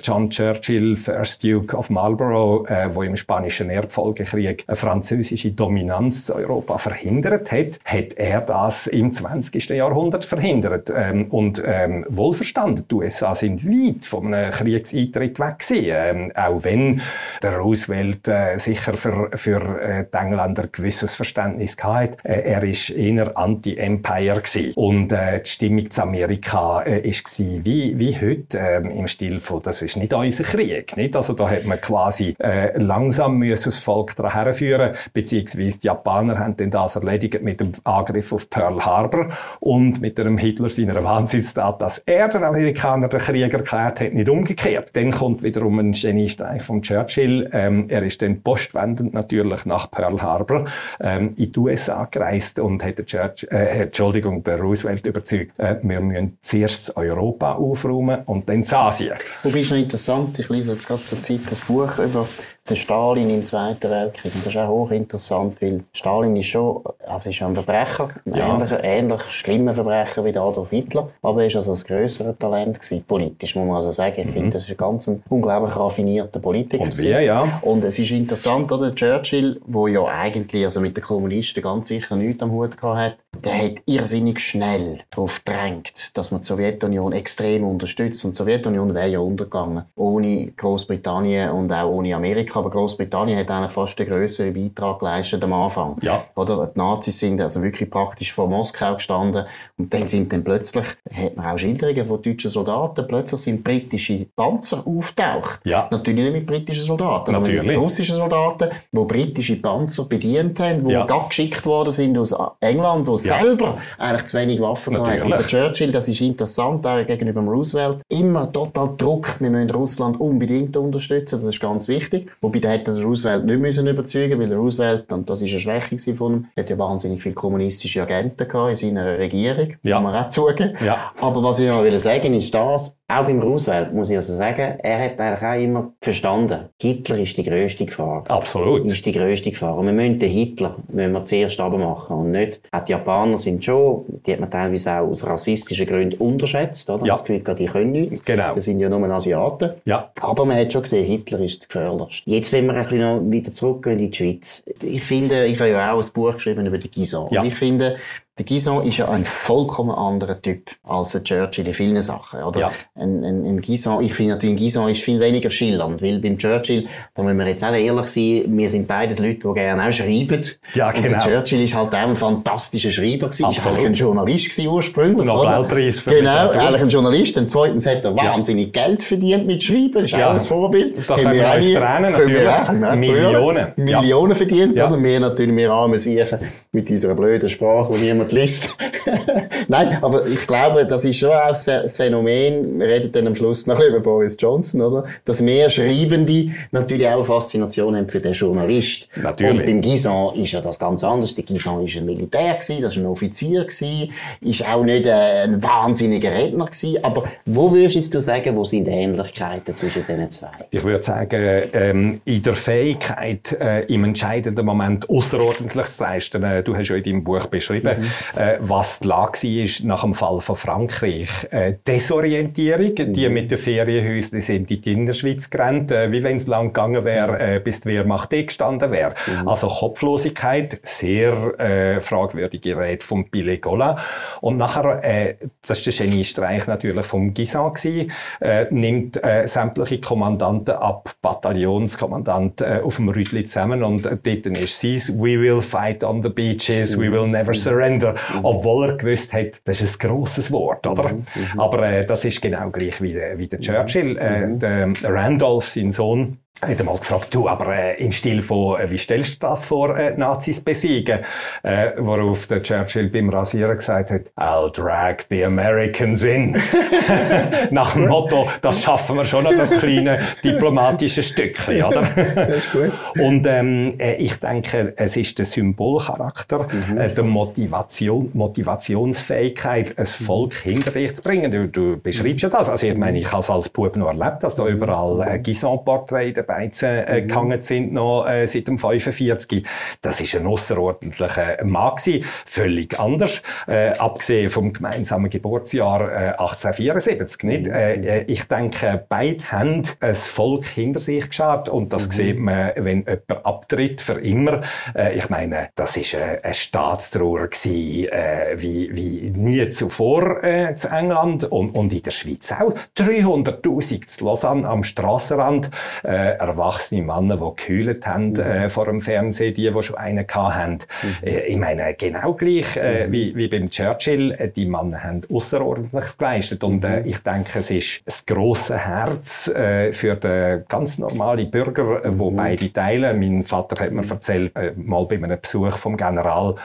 [0.01, 6.35] John Churchill, First Duke of Marlborough, äh, wo im spanischen Erbfolgekrieg eine französische Dominanz in
[6.35, 9.69] Europa verhindert hat, hat er das im 20.
[9.71, 10.91] Jahrhundert verhindert.
[10.95, 17.01] Ähm, und ähm, wohlverstanden, die USA sind weit einem Kriegseintritt weg gewesen, ähm, auch wenn
[17.41, 22.17] der Roosevelt äh, sicher für, für äh, die Engländer gewisses Verständnis hatte.
[22.23, 24.43] Äh, er ist eher Anti-Empire
[24.75, 29.61] Und äh, die Stimmung zu Amerika äh, ist wie, wie heute äh, im Stil von,
[29.61, 30.95] das ist nicht unser Krieg.
[30.97, 31.15] Nicht?
[31.15, 36.39] Also da hat man quasi äh, langsam müssen das Volk daran herführen, beziehungsweise die Japaner
[36.39, 41.03] haben dann das erledigt mit dem Angriff auf Pearl Harbor und mit dem Hitler seiner
[41.03, 44.89] Wahnsinnstat, dass er den Amerikanern den Krieg erklärt hat, nicht umgekehrt.
[44.93, 47.49] Dann kommt wiederum ein Geniestreich von Churchill.
[47.53, 50.65] Ähm, er ist dann postwendend natürlich nach Pearl Harbor
[50.99, 55.77] ähm, in die USA gereist und hat der Church, äh, Entschuldigung, der Roosevelt überzeugt, äh,
[55.81, 59.17] wir müssen zuerst Europa aufräumen und dann Asien.
[59.43, 62.27] Wobei ist noch interessant, ich lese jetzt gerade zur Zeit das Buch über
[62.69, 64.33] den Stalin im Zweiten Weltkrieg.
[64.35, 68.55] Und das ist auch hochinteressant, weil Stalin ist schon, also ist ein Verbrecher, ein ja.
[68.55, 73.03] ähnlich, ähnlich schlimmer Verbrecher wie Adolf Hitler, aber er ist also das größere Talent gewesen,
[73.07, 74.15] politisch, muss man also sagen.
[74.19, 74.33] Ich mhm.
[74.33, 76.83] finde, das ist ein ganz unglaublich raffinierter Politiker.
[76.83, 77.47] Und wie, ja.
[77.61, 78.93] Und es ist interessant, oder?
[78.93, 83.17] Churchill, wo ja eigentlich also mit den Kommunisten ganz sicher nichts am Hut gehabt hat,
[83.43, 88.23] der hat irrsinnig schnell darauf gedrängt, dass man die Sowjetunion extrem unterstützt.
[88.25, 89.85] Und die Sowjetunion wäre ja untergegangen.
[89.95, 92.59] Ohne Großbritannien und auch ohne Amerika.
[92.59, 95.97] Aber Großbritannien hat eigentlich fast den grösseren Beitrag geleistet am Anfang.
[96.01, 96.23] Ja.
[96.35, 96.67] Oder?
[96.67, 99.45] Die Nazis sind also wirklich praktisch vor Moskau gestanden.
[99.77, 104.27] Und dann sind dann plötzlich, hat man auch Schilderungen von deutschen Soldaten, plötzlich sind britische
[104.35, 105.59] Panzer auftaucht.
[105.63, 105.87] Ja.
[105.91, 107.59] Natürlich nicht mit britischen Soldaten, Natürlich.
[107.59, 111.05] aber mit russischen Soldaten, die britische Panzer bedient haben, die ja.
[111.51, 113.39] Geschickt worden sind aus England, wo ja.
[113.39, 115.21] selber eigentlich zu wenig Waffen hatten.
[115.23, 119.69] Und der Churchill, das ist interessant, auch gegenüber dem Roosevelt, immer total Druck, wir müssen
[119.69, 122.29] Russland unbedingt unterstützen, das ist ganz wichtig.
[122.41, 126.33] Wobei der hätte Roosevelt nicht müssen überzeugen, weil Roosevelt, und das ist eine Schwäche von
[126.33, 129.95] ihm, hat ja wahnsinnig viele kommunistische Agenten in seiner Regierung, ja.
[129.95, 130.75] kann man auch zugeben.
[130.83, 131.11] Ja.
[131.19, 134.79] Aber was ich noch will sagen ist das, auch beim Roosevelt muss ich also sagen,
[134.79, 138.23] er hat eigentlich auch immer verstanden, Hitler ist die grösste Gefahr.
[138.29, 138.85] Absolut.
[138.85, 139.77] Ist die grösste Gefahr.
[139.77, 143.63] Und wir müssen den Hitler müssen wir zuerst machen und nicht, auch die Japaner sind
[143.63, 147.05] schon, die hat man teilweise auch aus rassistischen Gründen unterschätzt, oder?
[147.05, 147.13] Ja.
[147.13, 148.25] Das Gefühl, die können nicht.
[148.25, 148.55] Genau.
[148.55, 149.71] Das sind ja nur Asiaten.
[149.85, 150.11] Ja.
[150.19, 152.29] Aber man hat schon gesehen, Hitler ist das gefährlichste.
[152.29, 154.63] Jetzt, wenn wir ein bisschen noch wieder zurückgehen in die Schweiz.
[154.81, 157.27] Ich finde, ich habe ja auch ein Buch geschrieben über die Gison.
[157.31, 157.41] Ja.
[157.41, 157.97] Und ich finde,
[158.37, 162.59] der Guison ist ja ein vollkommen anderer Typ als der Churchill in vielen Sachen, oder?
[162.59, 162.71] Ja.
[162.95, 166.37] Ein, ein, ein Guison, ich finde natürlich, ein Guison ist viel weniger schillernd, weil beim
[166.37, 169.91] Churchill, da müssen wir jetzt auch ehrlich sein, wir sind beides Leute, die gerne auch
[169.91, 170.41] schreiben.
[170.73, 171.03] Ja, genau.
[171.03, 173.45] Und der Churchill ist halt auch ein fantastischer Schreiber gewesen.
[173.45, 173.57] Absolut.
[173.57, 177.37] Ist eigentlich ein Journalist gewesen ursprünglich, Nobelpreis für Genau, eigentlich ein Journalist.
[177.37, 180.29] Und zweitens hat er wahnsinnig Geld verdient mit Schreiben, ist Ja.
[180.29, 180.95] auch ein Vorbild.
[181.07, 183.67] Da können wir uns trennen, können wir Millionen.
[183.75, 184.87] Millionen verdient, Ja.
[184.87, 185.03] oder?
[185.03, 186.39] Wir natürlich, wir armen Siechen
[186.71, 188.69] mit unserer blöden Sprache, die niemand liest.
[189.67, 193.27] Nein, aber ich glaube, das ist schon auch das Ph- das Phänomen, wir reden dann
[193.27, 195.05] am Schluss noch über Boris Johnson, oder?
[195.25, 199.07] Dass mehr Schreibende natürlich auch eine Faszination haben für den Journalist.
[199.21, 199.59] Natürlich.
[199.59, 201.33] Und beim Guisan ist ja das ganz anders.
[201.35, 205.43] Der Guisan ist ein Militär gewesen, das ist ein Offizier gewesen, ist auch nicht äh,
[205.43, 207.03] ein wahnsinniger Redner gewesen.
[207.03, 210.49] Aber wo würdest du sagen, wo sind die Ähnlichkeiten zwischen diesen zwei?
[210.69, 216.43] Ich würde sagen, ähm, in der Fähigkeit, äh, im entscheidenden Moment Außerordentliches zu leisten.
[216.43, 220.13] Äh, du hast ja in deinem Buch beschrieben, äh, was die Lage war nach dem
[220.13, 221.29] Fall von Frankreich.
[221.51, 226.47] Äh, Desorientierung, die mit den Ferienhäusern sind in die Innerschweiz gerannt, äh, wie wenn es
[226.47, 229.13] lang gegangen wäre, äh, bis die Wehrmacht eh gestanden wäre.
[229.45, 233.97] Also Kopflosigkeit, sehr äh, fragwürdige Rede vom Billet Gola.
[234.41, 235.35] Und nachher, äh,
[235.67, 242.61] das ist der Geniestreich natürlich vom Guisan gewesen, äh, nimmt äh, sämtliche Kommandanten ab, Bataillonskommandant
[242.61, 243.83] äh, auf dem Rütli zusammen.
[243.83, 248.00] Und dort ist sie «We will fight on the beaches, we will never surrender»,
[248.43, 251.15] obwohl er gewusst hat, das ist ein grosses Wort, oder?
[251.57, 254.17] Aber äh, das ist genau gleich wie, der- wie der Churchill.
[254.17, 258.89] Äh, der Randolph, sein Sohn, hat einmal gefragt, du, aber äh, im Stil von, äh,
[258.91, 261.19] wie stellst du das vor, äh, Nazis besiegen?
[261.63, 266.51] Äh, worauf der Churchill beim Rasieren gesagt hat, I'll drag the Americans in.
[267.71, 272.07] Nach dem Motto, das schaffen wir schon noch, das kleine diplomatische Stückchen, oder?
[272.41, 272.91] Das ist gut.
[273.19, 280.53] Und ähm, äh, ich denke, es ist der Symbolcharakter, äh, der Motivation, Motivationsfähigkeit, ein Volk
[280.53, 281.51] hinter dich zu bringen.
[281.51, 282.69] Du, du beschreibst ja das.
[282.69, 286.40] Also ich meine, ich habe es als Bub noch erlebt, dass da überall äh, Gisant-Porträts
[286.41, 289.65] den Beizen äh, gehangen sind, noch äh, seit dem 45.
[290.01, 292.25] Das ist ein außerordentlicher Mann gewesen.
[292.45, 293.41] Völlig anders.
[293.67, 297.67] Äh, abgesehen vom gemeinsamen Geburtsjahr äh, 1874, nicht?
[297.67, 302.71] Äh, äh, ich denke, beide haben ein Volk hinter sich geschaut und das sieht man,
[302.75, 304.61] wenn jemand abtritt für immer.
[304.95, 310.75] Äh, ich meine, das ist eine, eine Staatstrauer gewesen, äh, wie, wie nie zuvor äh,
[310.75, 312.73] zu England und, und in der Schweiz auch.
[312.97, 315.69] 300'000 zu Lausanne am Strassenrand,
[316.03, 320.55] äh, erwachsene Männer, die gekühlt haben äh, vor dem Fernsehen, die, die schon einen gehabt
[320.55, 320.79] haben.
[321.23, 326.63] Äh, ich meine, genau gleich äh, wie, wie beim Churchill, die Männer haben Außerordentliches geleistet.
[326.63, 332.05] Und äh, ich denke, es ist das grosse Herz äh, für den ganz normalen Bürger,
[332.05, 333.19] äh, wo beide teilen.
[333.19, 336.55] Mein Vater hat mir erzählt, äh, mal bei einem Besuch vom General,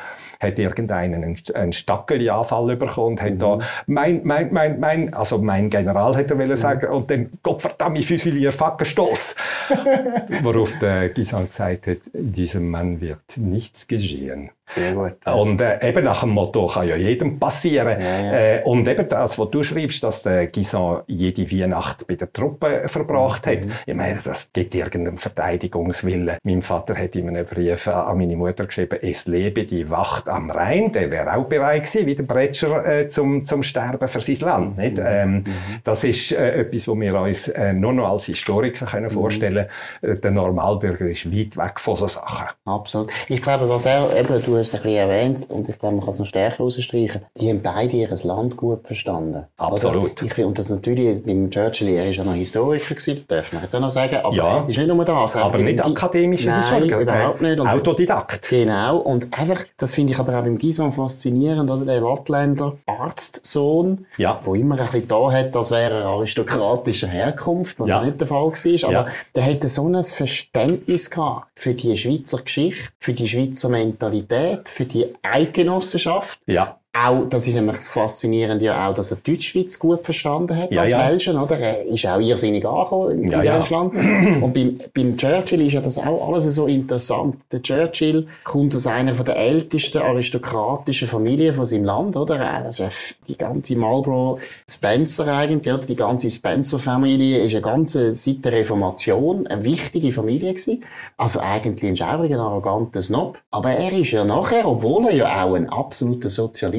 [0.41, 5.71] hat irgendeinen einen, einen Stackeli-Anfall bekommen und hat da mein, mein, mein, mein, also mein
[5.71, 9.35] General hätte er wollen sagen und dann Gottverdammt Füsilier Fackenstoss.
[10.43, 14.51] Worauf der Gisant gesagt hat, diesem Mann wird nichts geschehen.
[14.75, 15.13] Sehr gut.
[15.25, 18.01] Und äh, eben nach dem Motto kann ja jedem passieren.
[18.01, 18.33] Ja, ja.
[18.33, 22.83] Äh, und eben das, was du schreibst, dass der Gisant jede Weihnacht bei der Truppe
[22.87, 23.65] verbracht hat.
[23.65, 23.73] Mhm.
[23.87, 26.39] Ich meine, das gibt irgendeinen Verteidigungswillen.
[26.43, 30.51] Mein Vater hat in einem Brief an meine Mutter geschrieben, es lebe die Wacht am
[30.51, 30.93] Rhein.
[30.93, 34.79] Der wäre auch bereit gewesen, wie der Bretscher, äh, zum, zum Sterben für sein Land.
[34.79, 35.01] Nicht?
[35.03, 35.45] Ähm,
[35.85, 39.67] Das ist äh, etwas, was wir uns äh, nur noch als Historiker können vorstellen
[40.01, 40.21] können.
[40.21, 42.49] Der Normalbürger ist weit weg von so Sachen.
[42.65, 43.13] Absolut.
[43.29, 46.05] Ich glaube, was er, eben, du hast es ein bisschen erwähnt, und ich glaube, man
[46.05, 49.45] kann es noch stärker herausstreichen, die haben beide ihr Land gut verstanden.
[49.57, 50.13] Absolut.
[50.13, 50.27] Oder?
[50.27, 53.53] Ich, finde- und das natürlich, beim Churchill, er ist ja noch Historiker gewesen, das darf
[53.53, 54.65] man jetzt auch noch sagen, aber Ja.
[54.67, 55.37] ist nicht nur das.
[55.37, 57.01] Aber nicht akademischer Historiker.
[57.01, 57.59] überhaupt nicht.
[57.61, 58.49] Und Autodidakt.
[58.49, 58.99] Genau.
[58.99, 61.85] Und einfach, das finde ich aber auch beim Gison faszinierend, oder?
[61.85, 64.41] Der Wattländer Arztsohn, Ja.
[64.45, 68.03] wo immer ein bisschen da hat, als wäre er aristokratischer Herkunft, was Ja.
[68.05, 68.85] nicht der Fall war.
[68.85, 69.07] Aber Ja.
[69.35, 74.27] der hätte so ein Verständnis gehabt für die Schweizer Geschichte, für die Schweizer Mentalität,
[74.65, 76.41] für die Eidgenossenschaft.
[76.47, 76.81] Ja.
[77.05, 80.91] Auch, das ist nämlich faszinierend ja auch, dass er Deutschschweiz gut verstanden hat Ja, als
[80.91, 80.99] ja.
[81.07, 81.59] Welschen, oder?
[81.59, 83.57] Er ist auch irrsinnig angekommen in Ja, ja.
[83.59, 83.95] Deutschland.
[84.43, 87.37] Und beim, beim Churchill ist ja das auch alles so interessant.
[87.53, 92.41] Der Churchill kommt aus einer von der ältesten aristokratischen Familien von seinem Land, oder?
[92.41, 92.85] Also
[93.29, 95.85] die ganze Marlborough Spencer eigentlich, oder?
[95.85, 100.85] Die ganze Spencer-Familie ist eine ganze, seit der Reformation eine wichtige Familie gewesen.
[101.17, 103.39] Also eigentlich ein schauriger, arroganter Snob.
[103.51, 106.29] Aber er ist ja nachher, obwohl er ja auch ein absoluter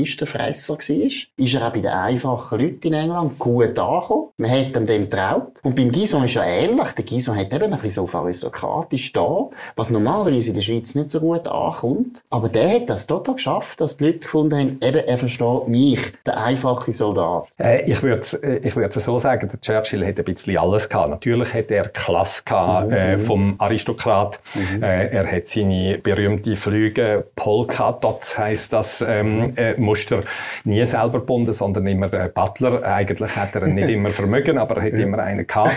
[0.07, 4.27] Sozialistenfresser war, ist er auch bei den einfachen Leuten in England gut angekommen.
[4.37, 5.59] Man hat ihm dem getraut.
[5.63, 6.91] Und beim Gison ist ja ähnlich.
[6.97, 11.09] Der Gison hat eben ein bisschen so aristokratisch da, was normalerweise in der Schweiz nicht
[11.09, 12.23] so gut ankommt.
[12.29, 15.99] Aber der hat das total geschafft, dass die Leute gefunden haben, eben, er versteht mich,
[16.25, 17.47] der einfache Soldat.
[17.59, 21.09] Äh, ich würde äh, ich so sagen, der Churchill hat ein bisschen alles gehabt.
[21.09, 24.39] Natürlich hat er Klasse gehabt, äh, vom Aristokrat.
[24.81, 30.21] Äh, er hat seine berühmte Flüge, Polka Dots heisst das, ähm, äh, Muster
[30.63, 32.83] nie selber gebunden, sondern immer äh, Butler.
[32.83, 35.75] Eigentlich hat er nicht immer Vermögen, aber er hat immer einen gehabt.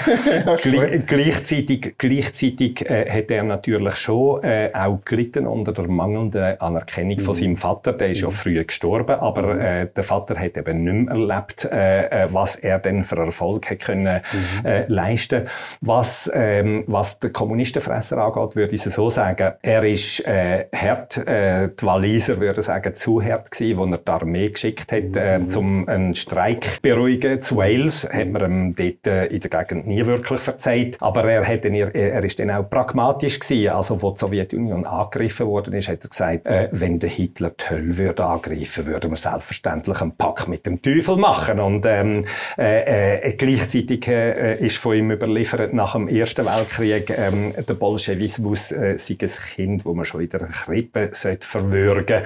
[0.63, 7.19] Gleich, gleichzeitig gleichzeitig äh, hat er natürlich schon äh, auch gelitten unter der mangelnden Anerkennung
[7.19, 7.95] von seinem Vater.
[7.95, 12.25] Der ist ja früh gestorben, aber äh, der Vater hat eben nicht mehr erlebt, äh,
[12.25, 14.21] äh, was er denn für Erfolg hat können
[14.65, 15.49] äh, leisten.
[15.81, 21.17] Was ähm, was der Kommunistenfresser angeht, würde ich so sagen, er ist äh, hart.
[21.17, 25.47] Äh, die Waliser würden sagen zu hart gewesen, wo er die Armee geschickt hat, äh,
[25.47, 27.41] zum einen Streik beruhigen.
[27.41, 31.47] Zu Wales hat man ihm dort äh, in der Gegend nie wirklich verzeiht, aber er
[31.47, 33.71] hat dann, er, er ist dann auch pragmatisch gewesen.
[33.71, 37.71] Also, wo die Sowjetunion angegriffen worden ist, hat er gesagt, äh, wenn der Hitler die
[37.71, 41.61] Hölle würde angreifen, würde man selbstverständlich einen Pakt mit dem Teufel machen.
[41.61, 42.25] Und ähm,
[42.59, 48.73] äh, äh, gleichzeitig äh, ist von ihm überliefert nach dem Ersten Weltkrieg ähm, der Bolschewismus
[48.73, 52.23] äh, sei ein Kind, wo man schon in der Krippe sollte verwürgen,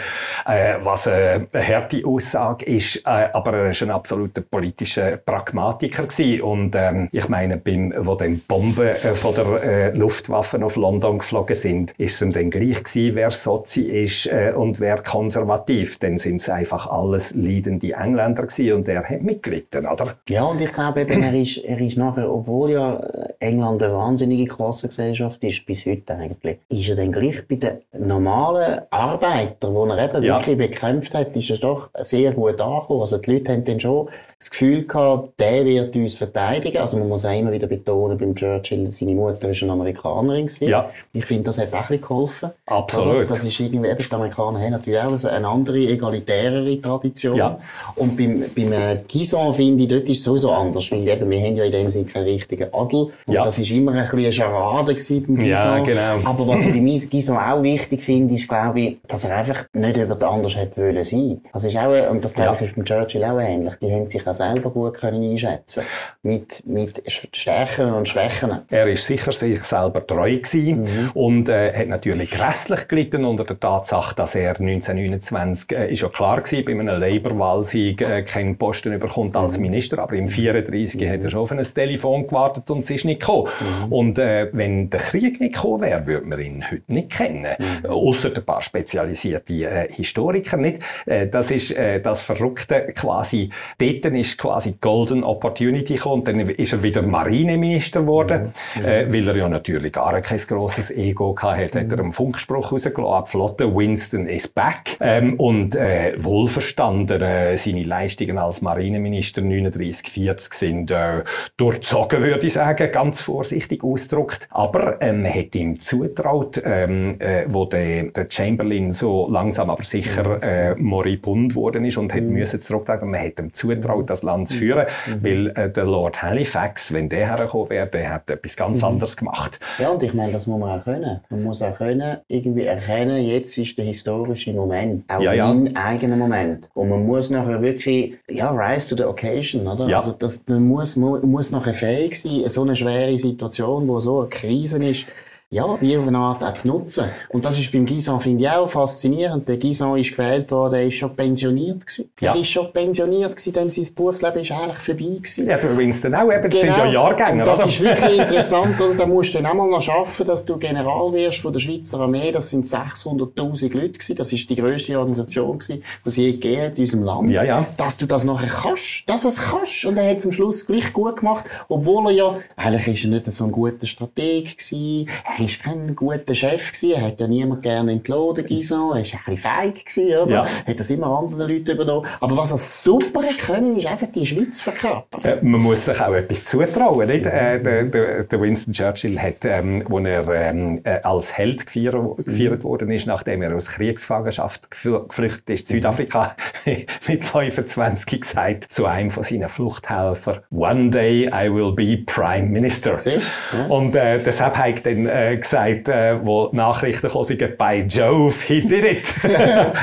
[0.46, 2.96] äh, was äh, harte Aussage ist.
[3.06, 6.42] Äh, aber er ist ein absoluter politischer Pragmatiker gewesen.
[6.42, 11.18] Und ähm, ich meine, beim, wo dann Bomben äh, von der äh, Luftwaffen auf London
[11.18, 15.98] geflogen sind, ist es ihm dann gleich gewesen, wer Sozi ist äh, und wer konservativ.
[15.98, 20.16] Dann sind es einfach alles leidende Engländer gewesen und er hat mitgelitten, oder?
[20.28, 23.00] Ja, und ich glaube eben, er ist, er ist nachher, obwohl ja
[23.44, 28.80] England eine wahnsinnige Klassengesellschaft ist, bis heute eigentlich, ist er dann gleich bei den normalen
[28.90, 30.38] Arbeitern, wo er eben Ja.
[30.38, 33.00] wirklich bekämpft hat, ist er doch sehr gut angekommen.
[33.02, 36.76] Also die Leute haben dann schon das Gefühl gehabt, der wird uns verteidigen.
[36.78, 40.68] Also man muss auch immer wieder betonen, beim Churchill, seine Mutter ist eine Amerikanerin gewesen.
[40.68, 40.90] Ja.
[41.14, 42.50] Ich finde, das hat auch ein geholfen.
[42.66, 43.14] Absolut.
[43.14, 43.24] Oder?
[43.24, 47.36] Das ist irgendwie, eben, die Amerikaner haben natürlich auch so eine andere, egalitärere Tradition.
[47.36, 47.58] Ja.
[47.96, 51.40] Und beim, beim äh, Gison finde ich, dort ist es sowieso anders, weil eben, wir
[51.40, 53.08] haben ja in dem Sinne keinen richtigen Adel.
[53.26, 53.44] Und Ja.
[53.44, 55.46] das ist immer ein bisschen eine Charade beim Gison.
[55.46, 56.28] Ja, genau.
[56.28, 59.64] Aber was ich bei mir Gison auch wichtig finde, ist, glaube ich, dass er einfach
[59.72, 61.40] nicht über den anderen hätte wollen sein.
[61.52, 63.74] Also ist auch, und das glaube ich ist beim Churchill auch ähnlich.
[63.80, 65.82] Die haben sich auch selber gut können einschätzen.
[66.22, 68.62] Mit, mit Stärken und Schwächen.
[68.70, 73.58] Er ist sicher sich selber treu gewesen und äh, hat natürlich grässlich gelitten unter der
[73.58, 78.92] Tatsache, dass er 1929 äh, ist ja klar gewesen, bei einem Labour-Wahlsieg äh, keinen Posten
[78.92, 82.90] überkommt als Minister, aber im 34 hat er schon auf ein Telefon gewartet und es
[82.90, 83.48] ist nicht gekommen.
[83.90, 87.46] Und äh, wenn der Krieg nicht gekommen wäre, würde man ihn heute nicht kennen.
[87.86, 90.82] Außer ein paar spezialisierte äh, Historiker nicht.
[91.06, 93.50] Äh, das ist äh, das Verrückte quasi.
[93.78, 98.82] Dort ist quasi Golden Opportunity gekommen und dann ist er wieder Marineminister geworden, mhm.
[98.82, 98.88] mhm.
[98.88, 103.26] äh, weil er ja natürlich gar kein grosses Ego hatte, hat, er einen Funkspruch rausgelassen,
[103.26, 110.54] Flotte Winston is back ähm, und äh, wohlverstanden äh, seine Leistungen als Marineminister 39, 40
[110.54, 111.22] sind äh,
[111.56, 114.48] durchzogen, würde ich sagen, ganz vorsichtig ausgedrückt.
[114.50, 119.84] Aber ähm, man hat ihm zutraut, ähm, äh, wo der, der Chamberlain so langsam aber
[119.84, 122.32] sicher äh, moribund worden ist und hat mhm.
[122.32, 123.10] müssen zurücktreten.
[123.10, 125.24] Man hat ihm zutraut, das Land zu führen, mhm.
[125.24, 128.88] weil äh, der Lord Halifax, wenn der hergekommen wäre, der hat etwas ganz mhm.
[128.88, 129.60] anderes gemacht.
[129.78, 131.20] Ja, und ich meine, das muss man auch können.
[131.28, 135.52] Man muss auch können, irgendwie erkennen, jetzt ist der historische Moment, auch ja, ja.
[135.52, 136.70] mein eigener Moment.
[136.72, 139.88] Und man muss nachher wirklich, ja, rise to the occasion, oder?
[139.88, 139.98] Ja.
[139.98, 144.20] Also, das, man muss, man muss nachher fähig sein, so eine schwere Situation, wo so
[144.20, 145.06] eine Krise ist,
[145.54, 147.04] ja, wie auf eine Art auch zu nutzen.
[147.28, 149.48] Und das ist beim Gison, finde ich, auch faszinierend.
[149.48, 152.10] Der Gison ist gewählt worden, er ist schon pensioniert gewesen.
[152.20, 152.34] Ja.
[152.34, 155.46] Er ist schon pensioniert gewesen, denn sein Berufsleben ist eigentlich vorbei gewesen.
[155.46, 156.60] Ja, du Winston auch eben, das genau.
[156.60, 156.92] sind ja genau.
[156.92, 157.68] Jahrgänge, Und das oder?
[157.68, 158.94] ist wirklich interessant, oder?
[158.96, 162.32] Da musst du dann einmal noch schaffen, dass du General wirst von der Schweizer Armee.
[162.32, 164.16] Das sind 600.000 Leute gewesen.
[164.16, 167.30] Das ist die grösste Organisation gewesen, die es je gegeben hat in unserem Land.
[167.30, 167.66] Ja, ja.
[167.76, 169.04] Dass du das nachher kannst.
[169.06, 169.84] Dass du es kannst.
[169.84, 171.44] Und er hat es am Schluss gleich gut gemacht.
[171.68, 175.08] Obwohl er ja, eigentlich ist er nicht so ein guter Strateg gewesen.
[175.38, 176.92] Er ist kein guter Chef gewesen.
[176.96, 178.78] Er hat ja niemand gerne entlassen, Gison.
[178.78, 180.30] Er war ein bisschen feig gewesen, oder?
[180.30, 180.46] Ja.
[180.66, 182.06] Hat das immer anderen Leuten übernommen.
[182.20, 185.20] Aber was er super können, ist einfach die Schweiz verkörpern.
[185.22, 187.26] Ja, man muss sich auch etwas zutrauen, nicht?
[187.26, 192.62] Äh, der, der, Winston Churchill hat, ähm, wo er ähm, äh, als Held gefeiert, mhm.
[192.62, 195.74] worden ist, nachdem er aus Kriegsgefangenschaft geflüchtet ist, mhm.
[195.74, 196.36] Südafrika,
[197.08, 202.96] mit 25 gesagt zu einem von seinen Fluchthelfern, One day I will be Prime Minister.
[203.04, 203.66] Ja.
[203.66, 208.34] Und äh, deshalb hat er dann äh, gesagt, äh, wo Nachrichten gekommen sind, by Jove,
[208.46, 209.06] he did it.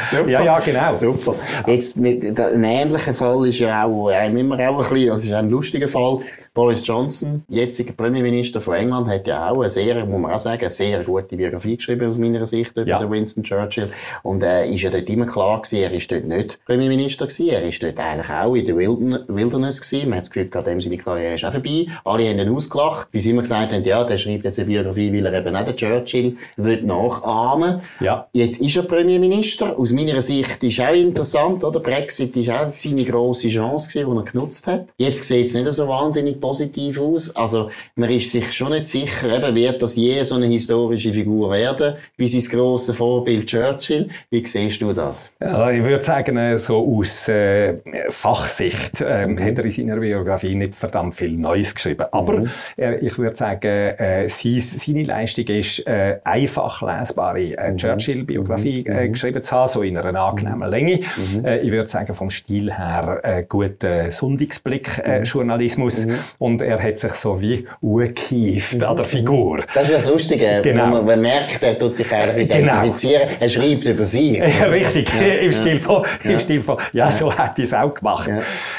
[0.09, 0.29] Super.
[0.29, 0.93] Ja, ja, genau.
[0.93, 1.35] Super.
[1.67, 5.33] Jetzt, mit, ein ähnlicher Fall ist ja auch, äh, immer auch ein bisschen, also ist
[5.33, 6.19] ein lustiger Fall,
[6.53, 10.63] Boris Johnson, jetziger Premierminister von England, hat ja auch eine sehr, muss man auch sagen,
[10.63, 13.09] eine sehr gute Biografie geschrieben aus meiner Sicht über ja.
[13.09, 13.89] Winston Churchill.
[14.21, 17.63] Und äh, ist ja dort immer klar gewesen, er ist dort nicht Premierminister gewesen, er
[17.63, 20.09] ist dort eigentlich auch in der Wilderness gewesen.
[20.09, 21.87] Man hat das Gefühl gehabt, dem seine Karriere ist auch vorbei.
[22.03, 25.13] Alle haben ihn ausgelacht, wie sie immer gesagt haben, ja, der schreibt jetzt eine Biografie,
[25.13, 27.79] weil er eben auch den Churchill will nachahmen.
[28.01, 28.27] Ja.
[28.33, 29.79] Jetzt ist er Premierminister.
[29.79, 31.79] Aus meiner Sicht ist auch interessant, oder?
[31.79, 34.87] Brexit ist auch seine grosse Chance gewesen, die er genutzt hat.
[34.97, 37.35] Jetzt sieht es nicht so wahnsinnig positiv aus.
[37.35, 41.51] Also man ist sich schon nicht sicher, eben, wird das je so eine historische Figur
[41.51, 44.09] werden, wie sein grosses Vorbild Churchill.
[44.29, 45.31] Wie siehst du das?
[45.39, 47.75] Ja, ich würde sagen, äh, so aus äh,
[48.09, 49.39] Fachsicht äh, mhm.
[49.39, 52.05] hat er in seiner Biografie nicht verdammt viel Neues geschrieben.
[52.11, 52.49] Aber mhm.
[52.77, 57.77] äh, ich würde sagen, äh, seine Leistung ist, äh, einfach lesbare äh, mhm.
[57.77, 59.13] Churchill-Biografie äh, mhm.
[59.13, 60.73] geschrieben zu haben, so in einer angenehmen mhm.
[60.73, 60.99] Länge.
[61.17, 61.45] Mhm.
[61.45, 66.05] Äh, ich würde sagen, vom Stil her äh, guter Sonntagsblick-Journalismus.
[66.05, 68.83] Äh, und er hat sich so wie angehieft mhm.
[68.83, 69.63] an der Figur.
[69.73, 70.87] Das ist das Lustige, genau.
[70.87, 72.81] man, man merkt, er tut sich eigentlich genau.
[72.81, 73.41] identifizieren, genau.
[73.41, 74.41] er schreibt über sie.
[74.61, 75.35] Ja, richtig, ja.
[75.35, 76.31] im, Stil von, ja.
[76.31, 78.29] im Stil von, ja, so hat er es auch gemacht.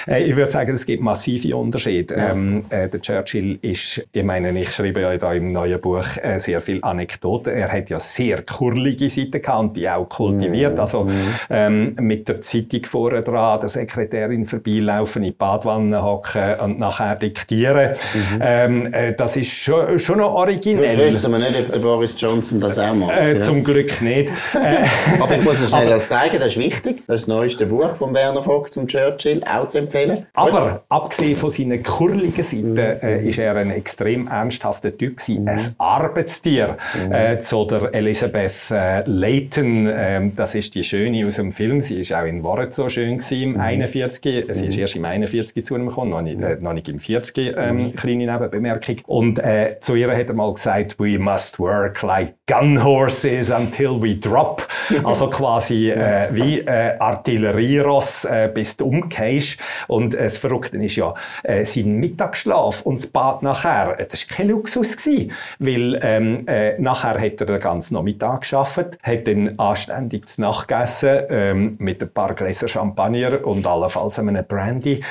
[0.07, 2.15] Äh, ich würde sagen, es gibt massive Unterschiede.
[2.15, 6.39] Ähm, äh, der Churchill ist, ich meine, ich schreibe ja da im neuen Buch äh,
[6.39, 7.55] sehr viel Anekdoten.
[7.55, 10.75] Er hat ja sehr kurlige Seiten gehabt und die auch kultiviert.
[10.75, 10.81] Mhm.
[10.81, 11.09] Also
[11.51, 17.17] ähm, mit der Zeitung vorne dran, der Sekretärin vorbeilaufen, in die Badwanne hocken und nachher
[17.17, 17.91] die diktieren.
[18.15, 18.41] Mhm.
[18.41, 20.99] Ähm, äh, das ist schon, schon noch originell.
[20.99, 23.13] Wir wissen wir nicht, ob der Boris Johnson das auch macht.
[23.13, 23.41] Äh, ja.
[23.41, 24.31] Zum Glück nicht.
[24.55, 24.87] Äh,
[25.21, 27.03] aber ich muss noch schnell das zeigen, das ist wichtig.
[27.07, 30.27] Das ist das neueste Buch von Werner Vogt zum Churchill, auch zu empfehlen.
[30.35, 35.43] Aber abgesehen von seinen kurligen Seiten äh, ist er ein extrem ernsthafter Typ gewesen.
[35.43, 35.49] Mhm.
[35.49, 36.77] Ein Arbeitstier.
[37.07, 37.13] Mhm.
[37.13, 41.81] Äh, zu der Elizabeth äh, Layton, äh, das ist die Schöne aus dem Film.
[41.81, 43.61] Sie ist auch in Wort so schön gewesen, im mhm.
[43.61, 44.23] 41.
[44.23, 44.81] Sie ist mhm.
[44.81, 47.97] erst im 41 zu ihm gekommen, noch nicht, äh, noch nicht im 40 ähm, mhm.
[47.97, 48.97] kleine Nebenbemerkung.
[49.07, 54.01] Und äh, zu ihr hat er mal gesagt, we must work like gun horses until
[54.01, 54.67] we drop.
[55.05, 59.59] Also quasi äh, wie äh, Artillerieross, äh, bis du umgehst.
[59.89, 64.29] Und äh, das Verrückte ist ja, äh, sein Mittagsschlaf und das Bad nachher, äh, das
[64.29, 69.27] war kein Luxus gewesen, weil ähm, äh, nachher hat er den ganzen Nachmittag geschafft, hat
[69.27, 75.03] dann anständig zu Nacht gegessen, ähm, mit ein paar Gläser Champagner und allenfalls einem Brandy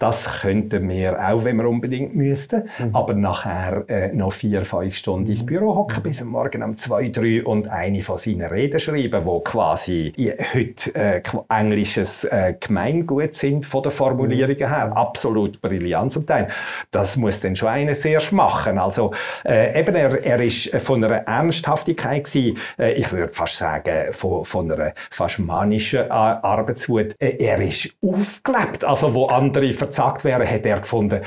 [0.00, 2.64] das könnten wir auch, wenn wir unbedingt müssten.
[2.78, 2.96] Mhm.
[2.96, 7.08] Aber nachher äh, noch vier, fünf Stunden ins Büro hocken, bis am Morgen um zwei,
[7.08, 10.12] drei und eine von seinen Reden schreiben, wo quasi
[10.54, 14.96] heute äh, englisches äh, Gemeingut sind von der Formulierungen her.
[14.96, 16.48] Absolut brillant zum Teil.
[16.90, 18.78] Das muss dann schon einer zuerst machen.
[18.78, 19.12] Also
[19.44, 24.46] äh, eben, er, er ist von einer Ernsthaftigkeit gewesen, äh, ich würde fast sagen, von,
[24.46, 27.14] von einer fast manischen Arbeitswut.
[27.18, 28.82] Äh, er ist aufgelebt.
[28.82, 31.22] Also wo andere verzagt wären, hat er gefunden,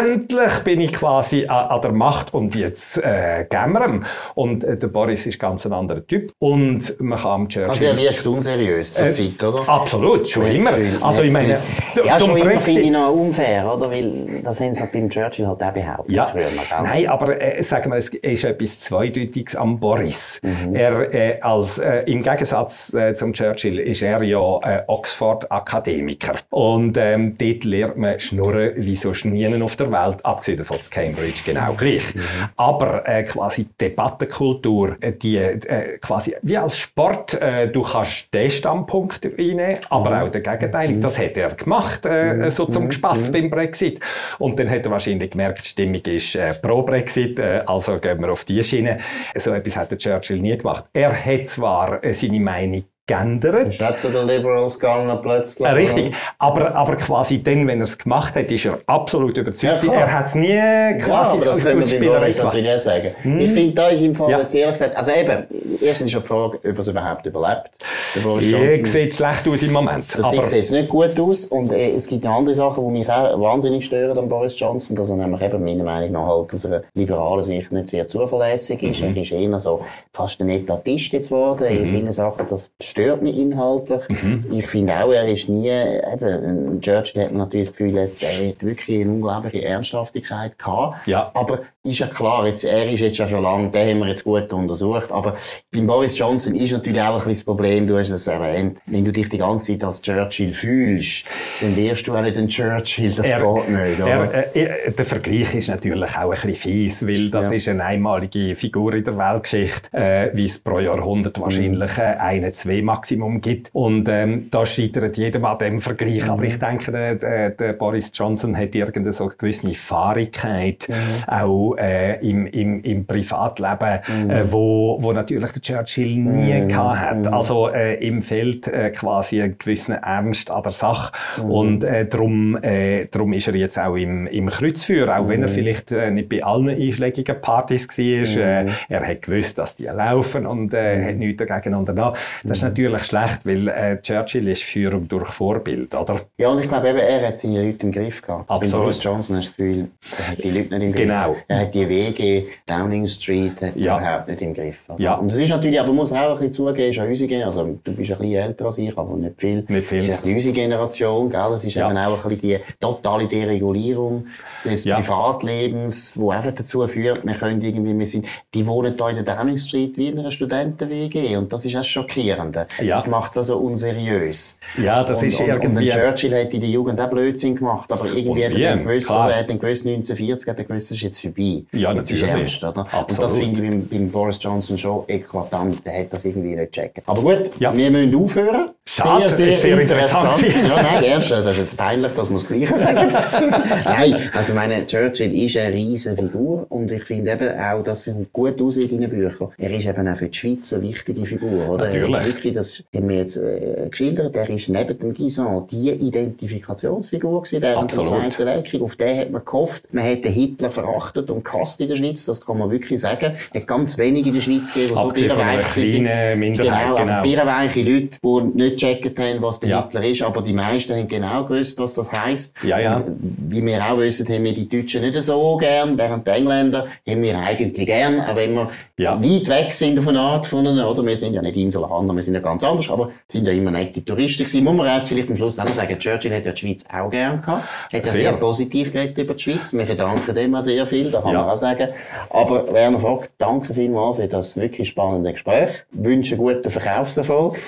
[0.00, 4.04] endlich bin ich quasi an, der Macht und jetzt äh, gämmern.
[4.34, 6.32] Und äh, der Boris ist ganz ein anderer Typ.
[6.38, 7.70] Und man kann am Churchill...
[7.70, 9.68] Also er wirkt unseriös zur äh, Zeit, oder?
[9.68, 10.70] Absolut, schon immer.
[10.70, 11.58] Gefühl, also ich meine...
[12.04, 13.90] Ja, schon immer finde ich noch unfair, oder?
[13.90, 16.14] Weil das haben sie halt beim Churchill halt auch behauptet.
[16.14, 20.40] Ja, früher noch, nein, aber äh, sagen wir, es ist etwas Zweideutiges am Boris.
[20.42, 20.74] Mhm.
[20.74, 26.34] Er, äh, als, äh, Im Gegensatz äh, zum Churchill ist er ja äh, Oxford-Akademiker.
[26.50, 30.90] Und ähm, dort lernt man schnurren wie so Schmieren auf der Welt, abgesehen davon zu
[30.90, 32.14] Cambridge genau gleich.
[32.14, 32.22] Mhm.
[32.56, 38.50] Aber äh, quasi Debattenkultur, äh, die äh, quasi wie als Sport, äh, du kannst den
[38.50, 40.22] Standpunkt einnehmen, aber mhm.
[40.22, 41.00] auch der Gegenteil.
[41.00, 42.50] Das hat er gemacht, äh, mhm.
[42.50, 42.92] so zum mhm.
[42.92, 43.32] Spass mhm.
[43.32, 44.00] beim Brexit.
[44.38, 48.20] Und dann hat er wahrscheinlich gemerkt, die Stimmung ist äh, pro Brexit, äh, also gehen
[48.20, 48.98] wir auf die Schiene.
[49.36, 50.84] So etwas hat der Churchill nie gemacht.
[50.92, 53.68] Er hat zwar äh, seine Meinung geändert.
[53.68, 55.68] Ist nicht zu den Liberals gegangen plötzlich?
[55.68, 56.14] Richtig.
[56.38, 59.82] Aber, aber quasi dann, wenn er es gemacht hat, ist er absolut überzeugt.
[59.84, 60.58] Ja, er hat es nie
[61.00, 63.10] quasi ja, aber das können wir Boris natürlich sagen.
[63.22, 63.38] Hm.
[63.38, 64.40] Ich finde, da ist im Fall ja.
[64.40, 65.44] jetzt ehrlich gesagt, also eben,
[65.80, 67.70] erstens ist ja die Frage, ob er es überhaupt überlebt.
[68.14, 68.84] Johnson.
[68.84, 70.10] sieht schlecht aus im Moment.
[70.10, 73.40] Zurzeit sieht es nicht gut aus und äh, es gibt andere Sachen, die mich auch
[73.40, 76.82] wahnsinnig stören an Boris Johnson, dass er nämlich eben meiner Meinung nach halt aus einer
[76.94, 79.02] liberalen Sicht nicht sehr zuverlässig ist.
[79.02, 79.14] Mhm.
[79.14, 81.84] Er ist eher so fast ein Etatist jetzt geworden mhm.
[81.84, 82.46] in vielen Sachen.
[82.48, 84.02] Das stört mich inhaltlich.
[84.08, 84.44] Mhm.
[84.50, 88.62] Ich finde auch, er ist nie, eben, Churchill hat man natürlich das Gefühl, er hat
[88.62, 91.04] wirklich eine unglaubliche Ernsthaftigkeit gehabt.
[91.08, 91.32] Ja.
[91.34, 94.24] Aber ist ja klar, jetzt, er ist jetzt ja schon lange, den haben wir jetzt
[94.24, 95.36] gut untersucht, aber
[95.70, 99.04] beim Boris Johnson ist natürlich auch ein bisschen das Problem, du hast es erwähnt, wenn
[99.04, 101.24] du dich die ganze Zeit als Churchill fühlst,
[101.60, 104.00] dann wirst du auch nicht ein Churchill, das er, geht nicht?
[104.00, 107.52] Er, äh, der Vergleich ist natürlich auch ein bisschen fies, weil das ja.
[107.52, 112.52] ist eine einmalige Figur in der Weltgeschichte, äh, wie es pro Jahrhundert wahrscheinlich äh, eine,
[112.54, 116.30] zwei Maximum gibt und ähm, da scheitert jedem an dem Vergleich, mhm.
[116.30, 120.94] aber ich denke, der, der, Boris Johnson hat irgendeine so gewisse Fahrigkeit, mhm.
[121.26, 124.30] auch äh, im, im, im Privatleben, mm.
[124.30, 127.24] äh, wo, wo natürlich der Churchill nie gehabt hat.
[127.24, 127.34] Mm.
[127.34, 131.12] Also äh, im Feld äh, quasi einen gewissen Ernst an der Sache.
[131.38, 131.50] Mm.
[131.50, 135.48] Und äh, darum, äh, darum ist er jetzt auch im, im Kreuzfeuer, auch wenn er
[135.48, 138.42] vielleicht äh, nicht bei allen einschlägigen Partys war.
[138.42, 142.16] Äh, er hat gewusst, dass die laufen und äh, hat nichts dagegen unternommen.
[142.42, 146.20] Das ist natürlich schlecht, weil äh, Churchill ist Führung durch Vorbild, oder?
[146.38, 148.50] Ja, und ich glaube eben, er hat seine Leute im Griff gehabt.
[148.50, 148.84] Absolut.
[148.84, 151.02] Boris Johnson hast das Gefühl, er hat die Leute nicht im Griff.
[151.02, 153.98] Genau hat die Wege, Downing Street, ja.
[153.98, 154.80] überhaupt nicht im Griff.
[154.98, 155.14] Ja.
[155.14, 157.78] Und das ist natürlich, aber man muss auch ein bisschen zugeben, ist auch unsere also
[157.82, 159.64] du bist ein bisschen älter als ich, aber nicht viel.
[159.68, 159.98] Nicht viel.
[159.98, 161.52] Das ist unsere Generation, gell?
[161.54, 161.88] Es ist ja.
[161.88, 164.26] eben auch ein bisschen die totale Deregulierung
[164.64, 164.96] des ja.
[164.96, 169.36] Privatlebens, wo einfach dazu führt, wir können irgendwie, wir sind, die wohnen da in der
[169.36, 172.56] Downing Street wie in einer Studenten-WG und das ist auch schockierend.
[172.80, 172.96] Ja.
[172.96, 174.58] Das macht es also unseriös.
[174.78, 175.90] Ja, das und, ist und, irgendwie...
[175.90, 179.10] Und Churchill hat in der Jugend auch Blödsinn gemacht, aber irgendwie hat er dann gewusst,
[179.10, 181.53] er hat dann gewusst, 1940 hat er gewusst, das ist jetzt vorbei.
[181.72, 182.30] Ja, jetzt natürlich.
[182.30, 182.86] Ernst, oder?
[183.08, 185.84] Und das finde ich beim, beim, Boris Johnson schon eklatant.
[185.84, 187.02] Der hat das irgendwie nicht checken.
[187.06, 187.76] Aber gut, ja.
[187.76, 188.70] wir müssen aufhören.
[188.86, 190.38] Schade, sehr, sehr, sehr interessant.
[190.38, 190.68] interessant.
[190.68, 193.12] ja, nein, ernst, das ist jetzt peinlich, das muss gleich sagen.
[193.84, 198.14] nein, also meine, Churchill ist eine riesige Figur und ich finde eben auch, dass er
[198.32, 199.48] gut aussieht in den Büchern.
[199.56, 201.86] Er ist eben auch für die Schweiz eine wichtige Figur, oder?
[201.86, 202.14] Natürlich.
[202.14, 207.42] Er wirklich, das haben wir jetzt äh, geschildert, er ist neben dem Guisan die Identifikationsfigur
[207.42, 208.24] gewesen während Absolut.
[208.24, 208.82] dem Zweiten Weltkrieg.
[208.82, 212.44] Auf den hat man gehofft, man hätte Hitler verachtet und gehasst in der Schweiz, das
[212.44, 213.34] kann man wirklich sagen.
[213.52, 216.04] Es hat ganz wenige in der Schweiz gegeben, die so birrenweich sind.
[216.04, 217.22] Genau, also genau.
[217.22, 219.82] birrenweiche Leute, die nicht gecheckt haben, was der ja.
[219.82, 222.56] Hitler ist, aber die meisten haben genau gewusst, was das heisst.
[222.64, 222.96] Ja, ja.
[222.96, 223.16] Und
[223.48, 227.22] wie wir auch wissen, haben wir die Deutschen nicht so gern, während die Engländer haben
[227.22, 229.20] wir eigentlich gern, auch wenn wir ja.
[229.20, 231.04] weit weg sind von Art von ihnen, oder?
[231.04, 234.04] Wir sind ja nicht Inselhander, wir sind ja ganz anders, aber sind ja immer nette
[234.04, 234.64] Touristen gewesen.
[234.64, 237.10] Muss man jetzt vielleicht am Schluss auch noch sagen, Churchill hat ja die Schweiz auch
[237.10, 239.72] gern gehabt, hat ja sehr, sehr positiv geredet über die Schweiz.
[239.72, 241.46] Wir verdanken dem auch sehr viel, da kann ja.
[241.46, 241.88] man auch sagen.
[242.30, 245.84] Aber Werner Vogt, danke vielmals für das wirklich spannende Gespräch.
[245.92, 247.58] Ich wünsche einen guten Verkaufserfolg.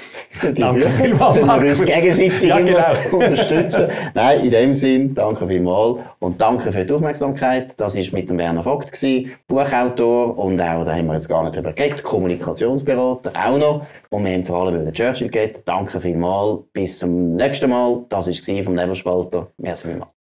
[0.55, 2.85] danke vielmals, Wenn wir uns gegenseitig ja, genau.
[3.13, 3.89] unterstützen.
[4.15, 5.99] Nein, in dem Sinn, danke vielmals.
[6.19, 7.79] Und danke für die Aufmerksamkeit.
[7.79, 11.43] Das war mit dem Werner Vogt, gewesen, Buchautor und auch, da haben wir jetzt gar
[11.45, 13.87] nicht drüber geredet, Kommunikationsberater auch noch.
[14.11, 15.63] Und wir haben vor allem über Churchill geredet.
[15.67, 16.61] Danke vielmals.
[16.73, 18.05] Bis zum nächsten Mal.
[18.09, 19.49] Das war vom Nebelspalter.
[19.59, 20.16] Merci vielmals.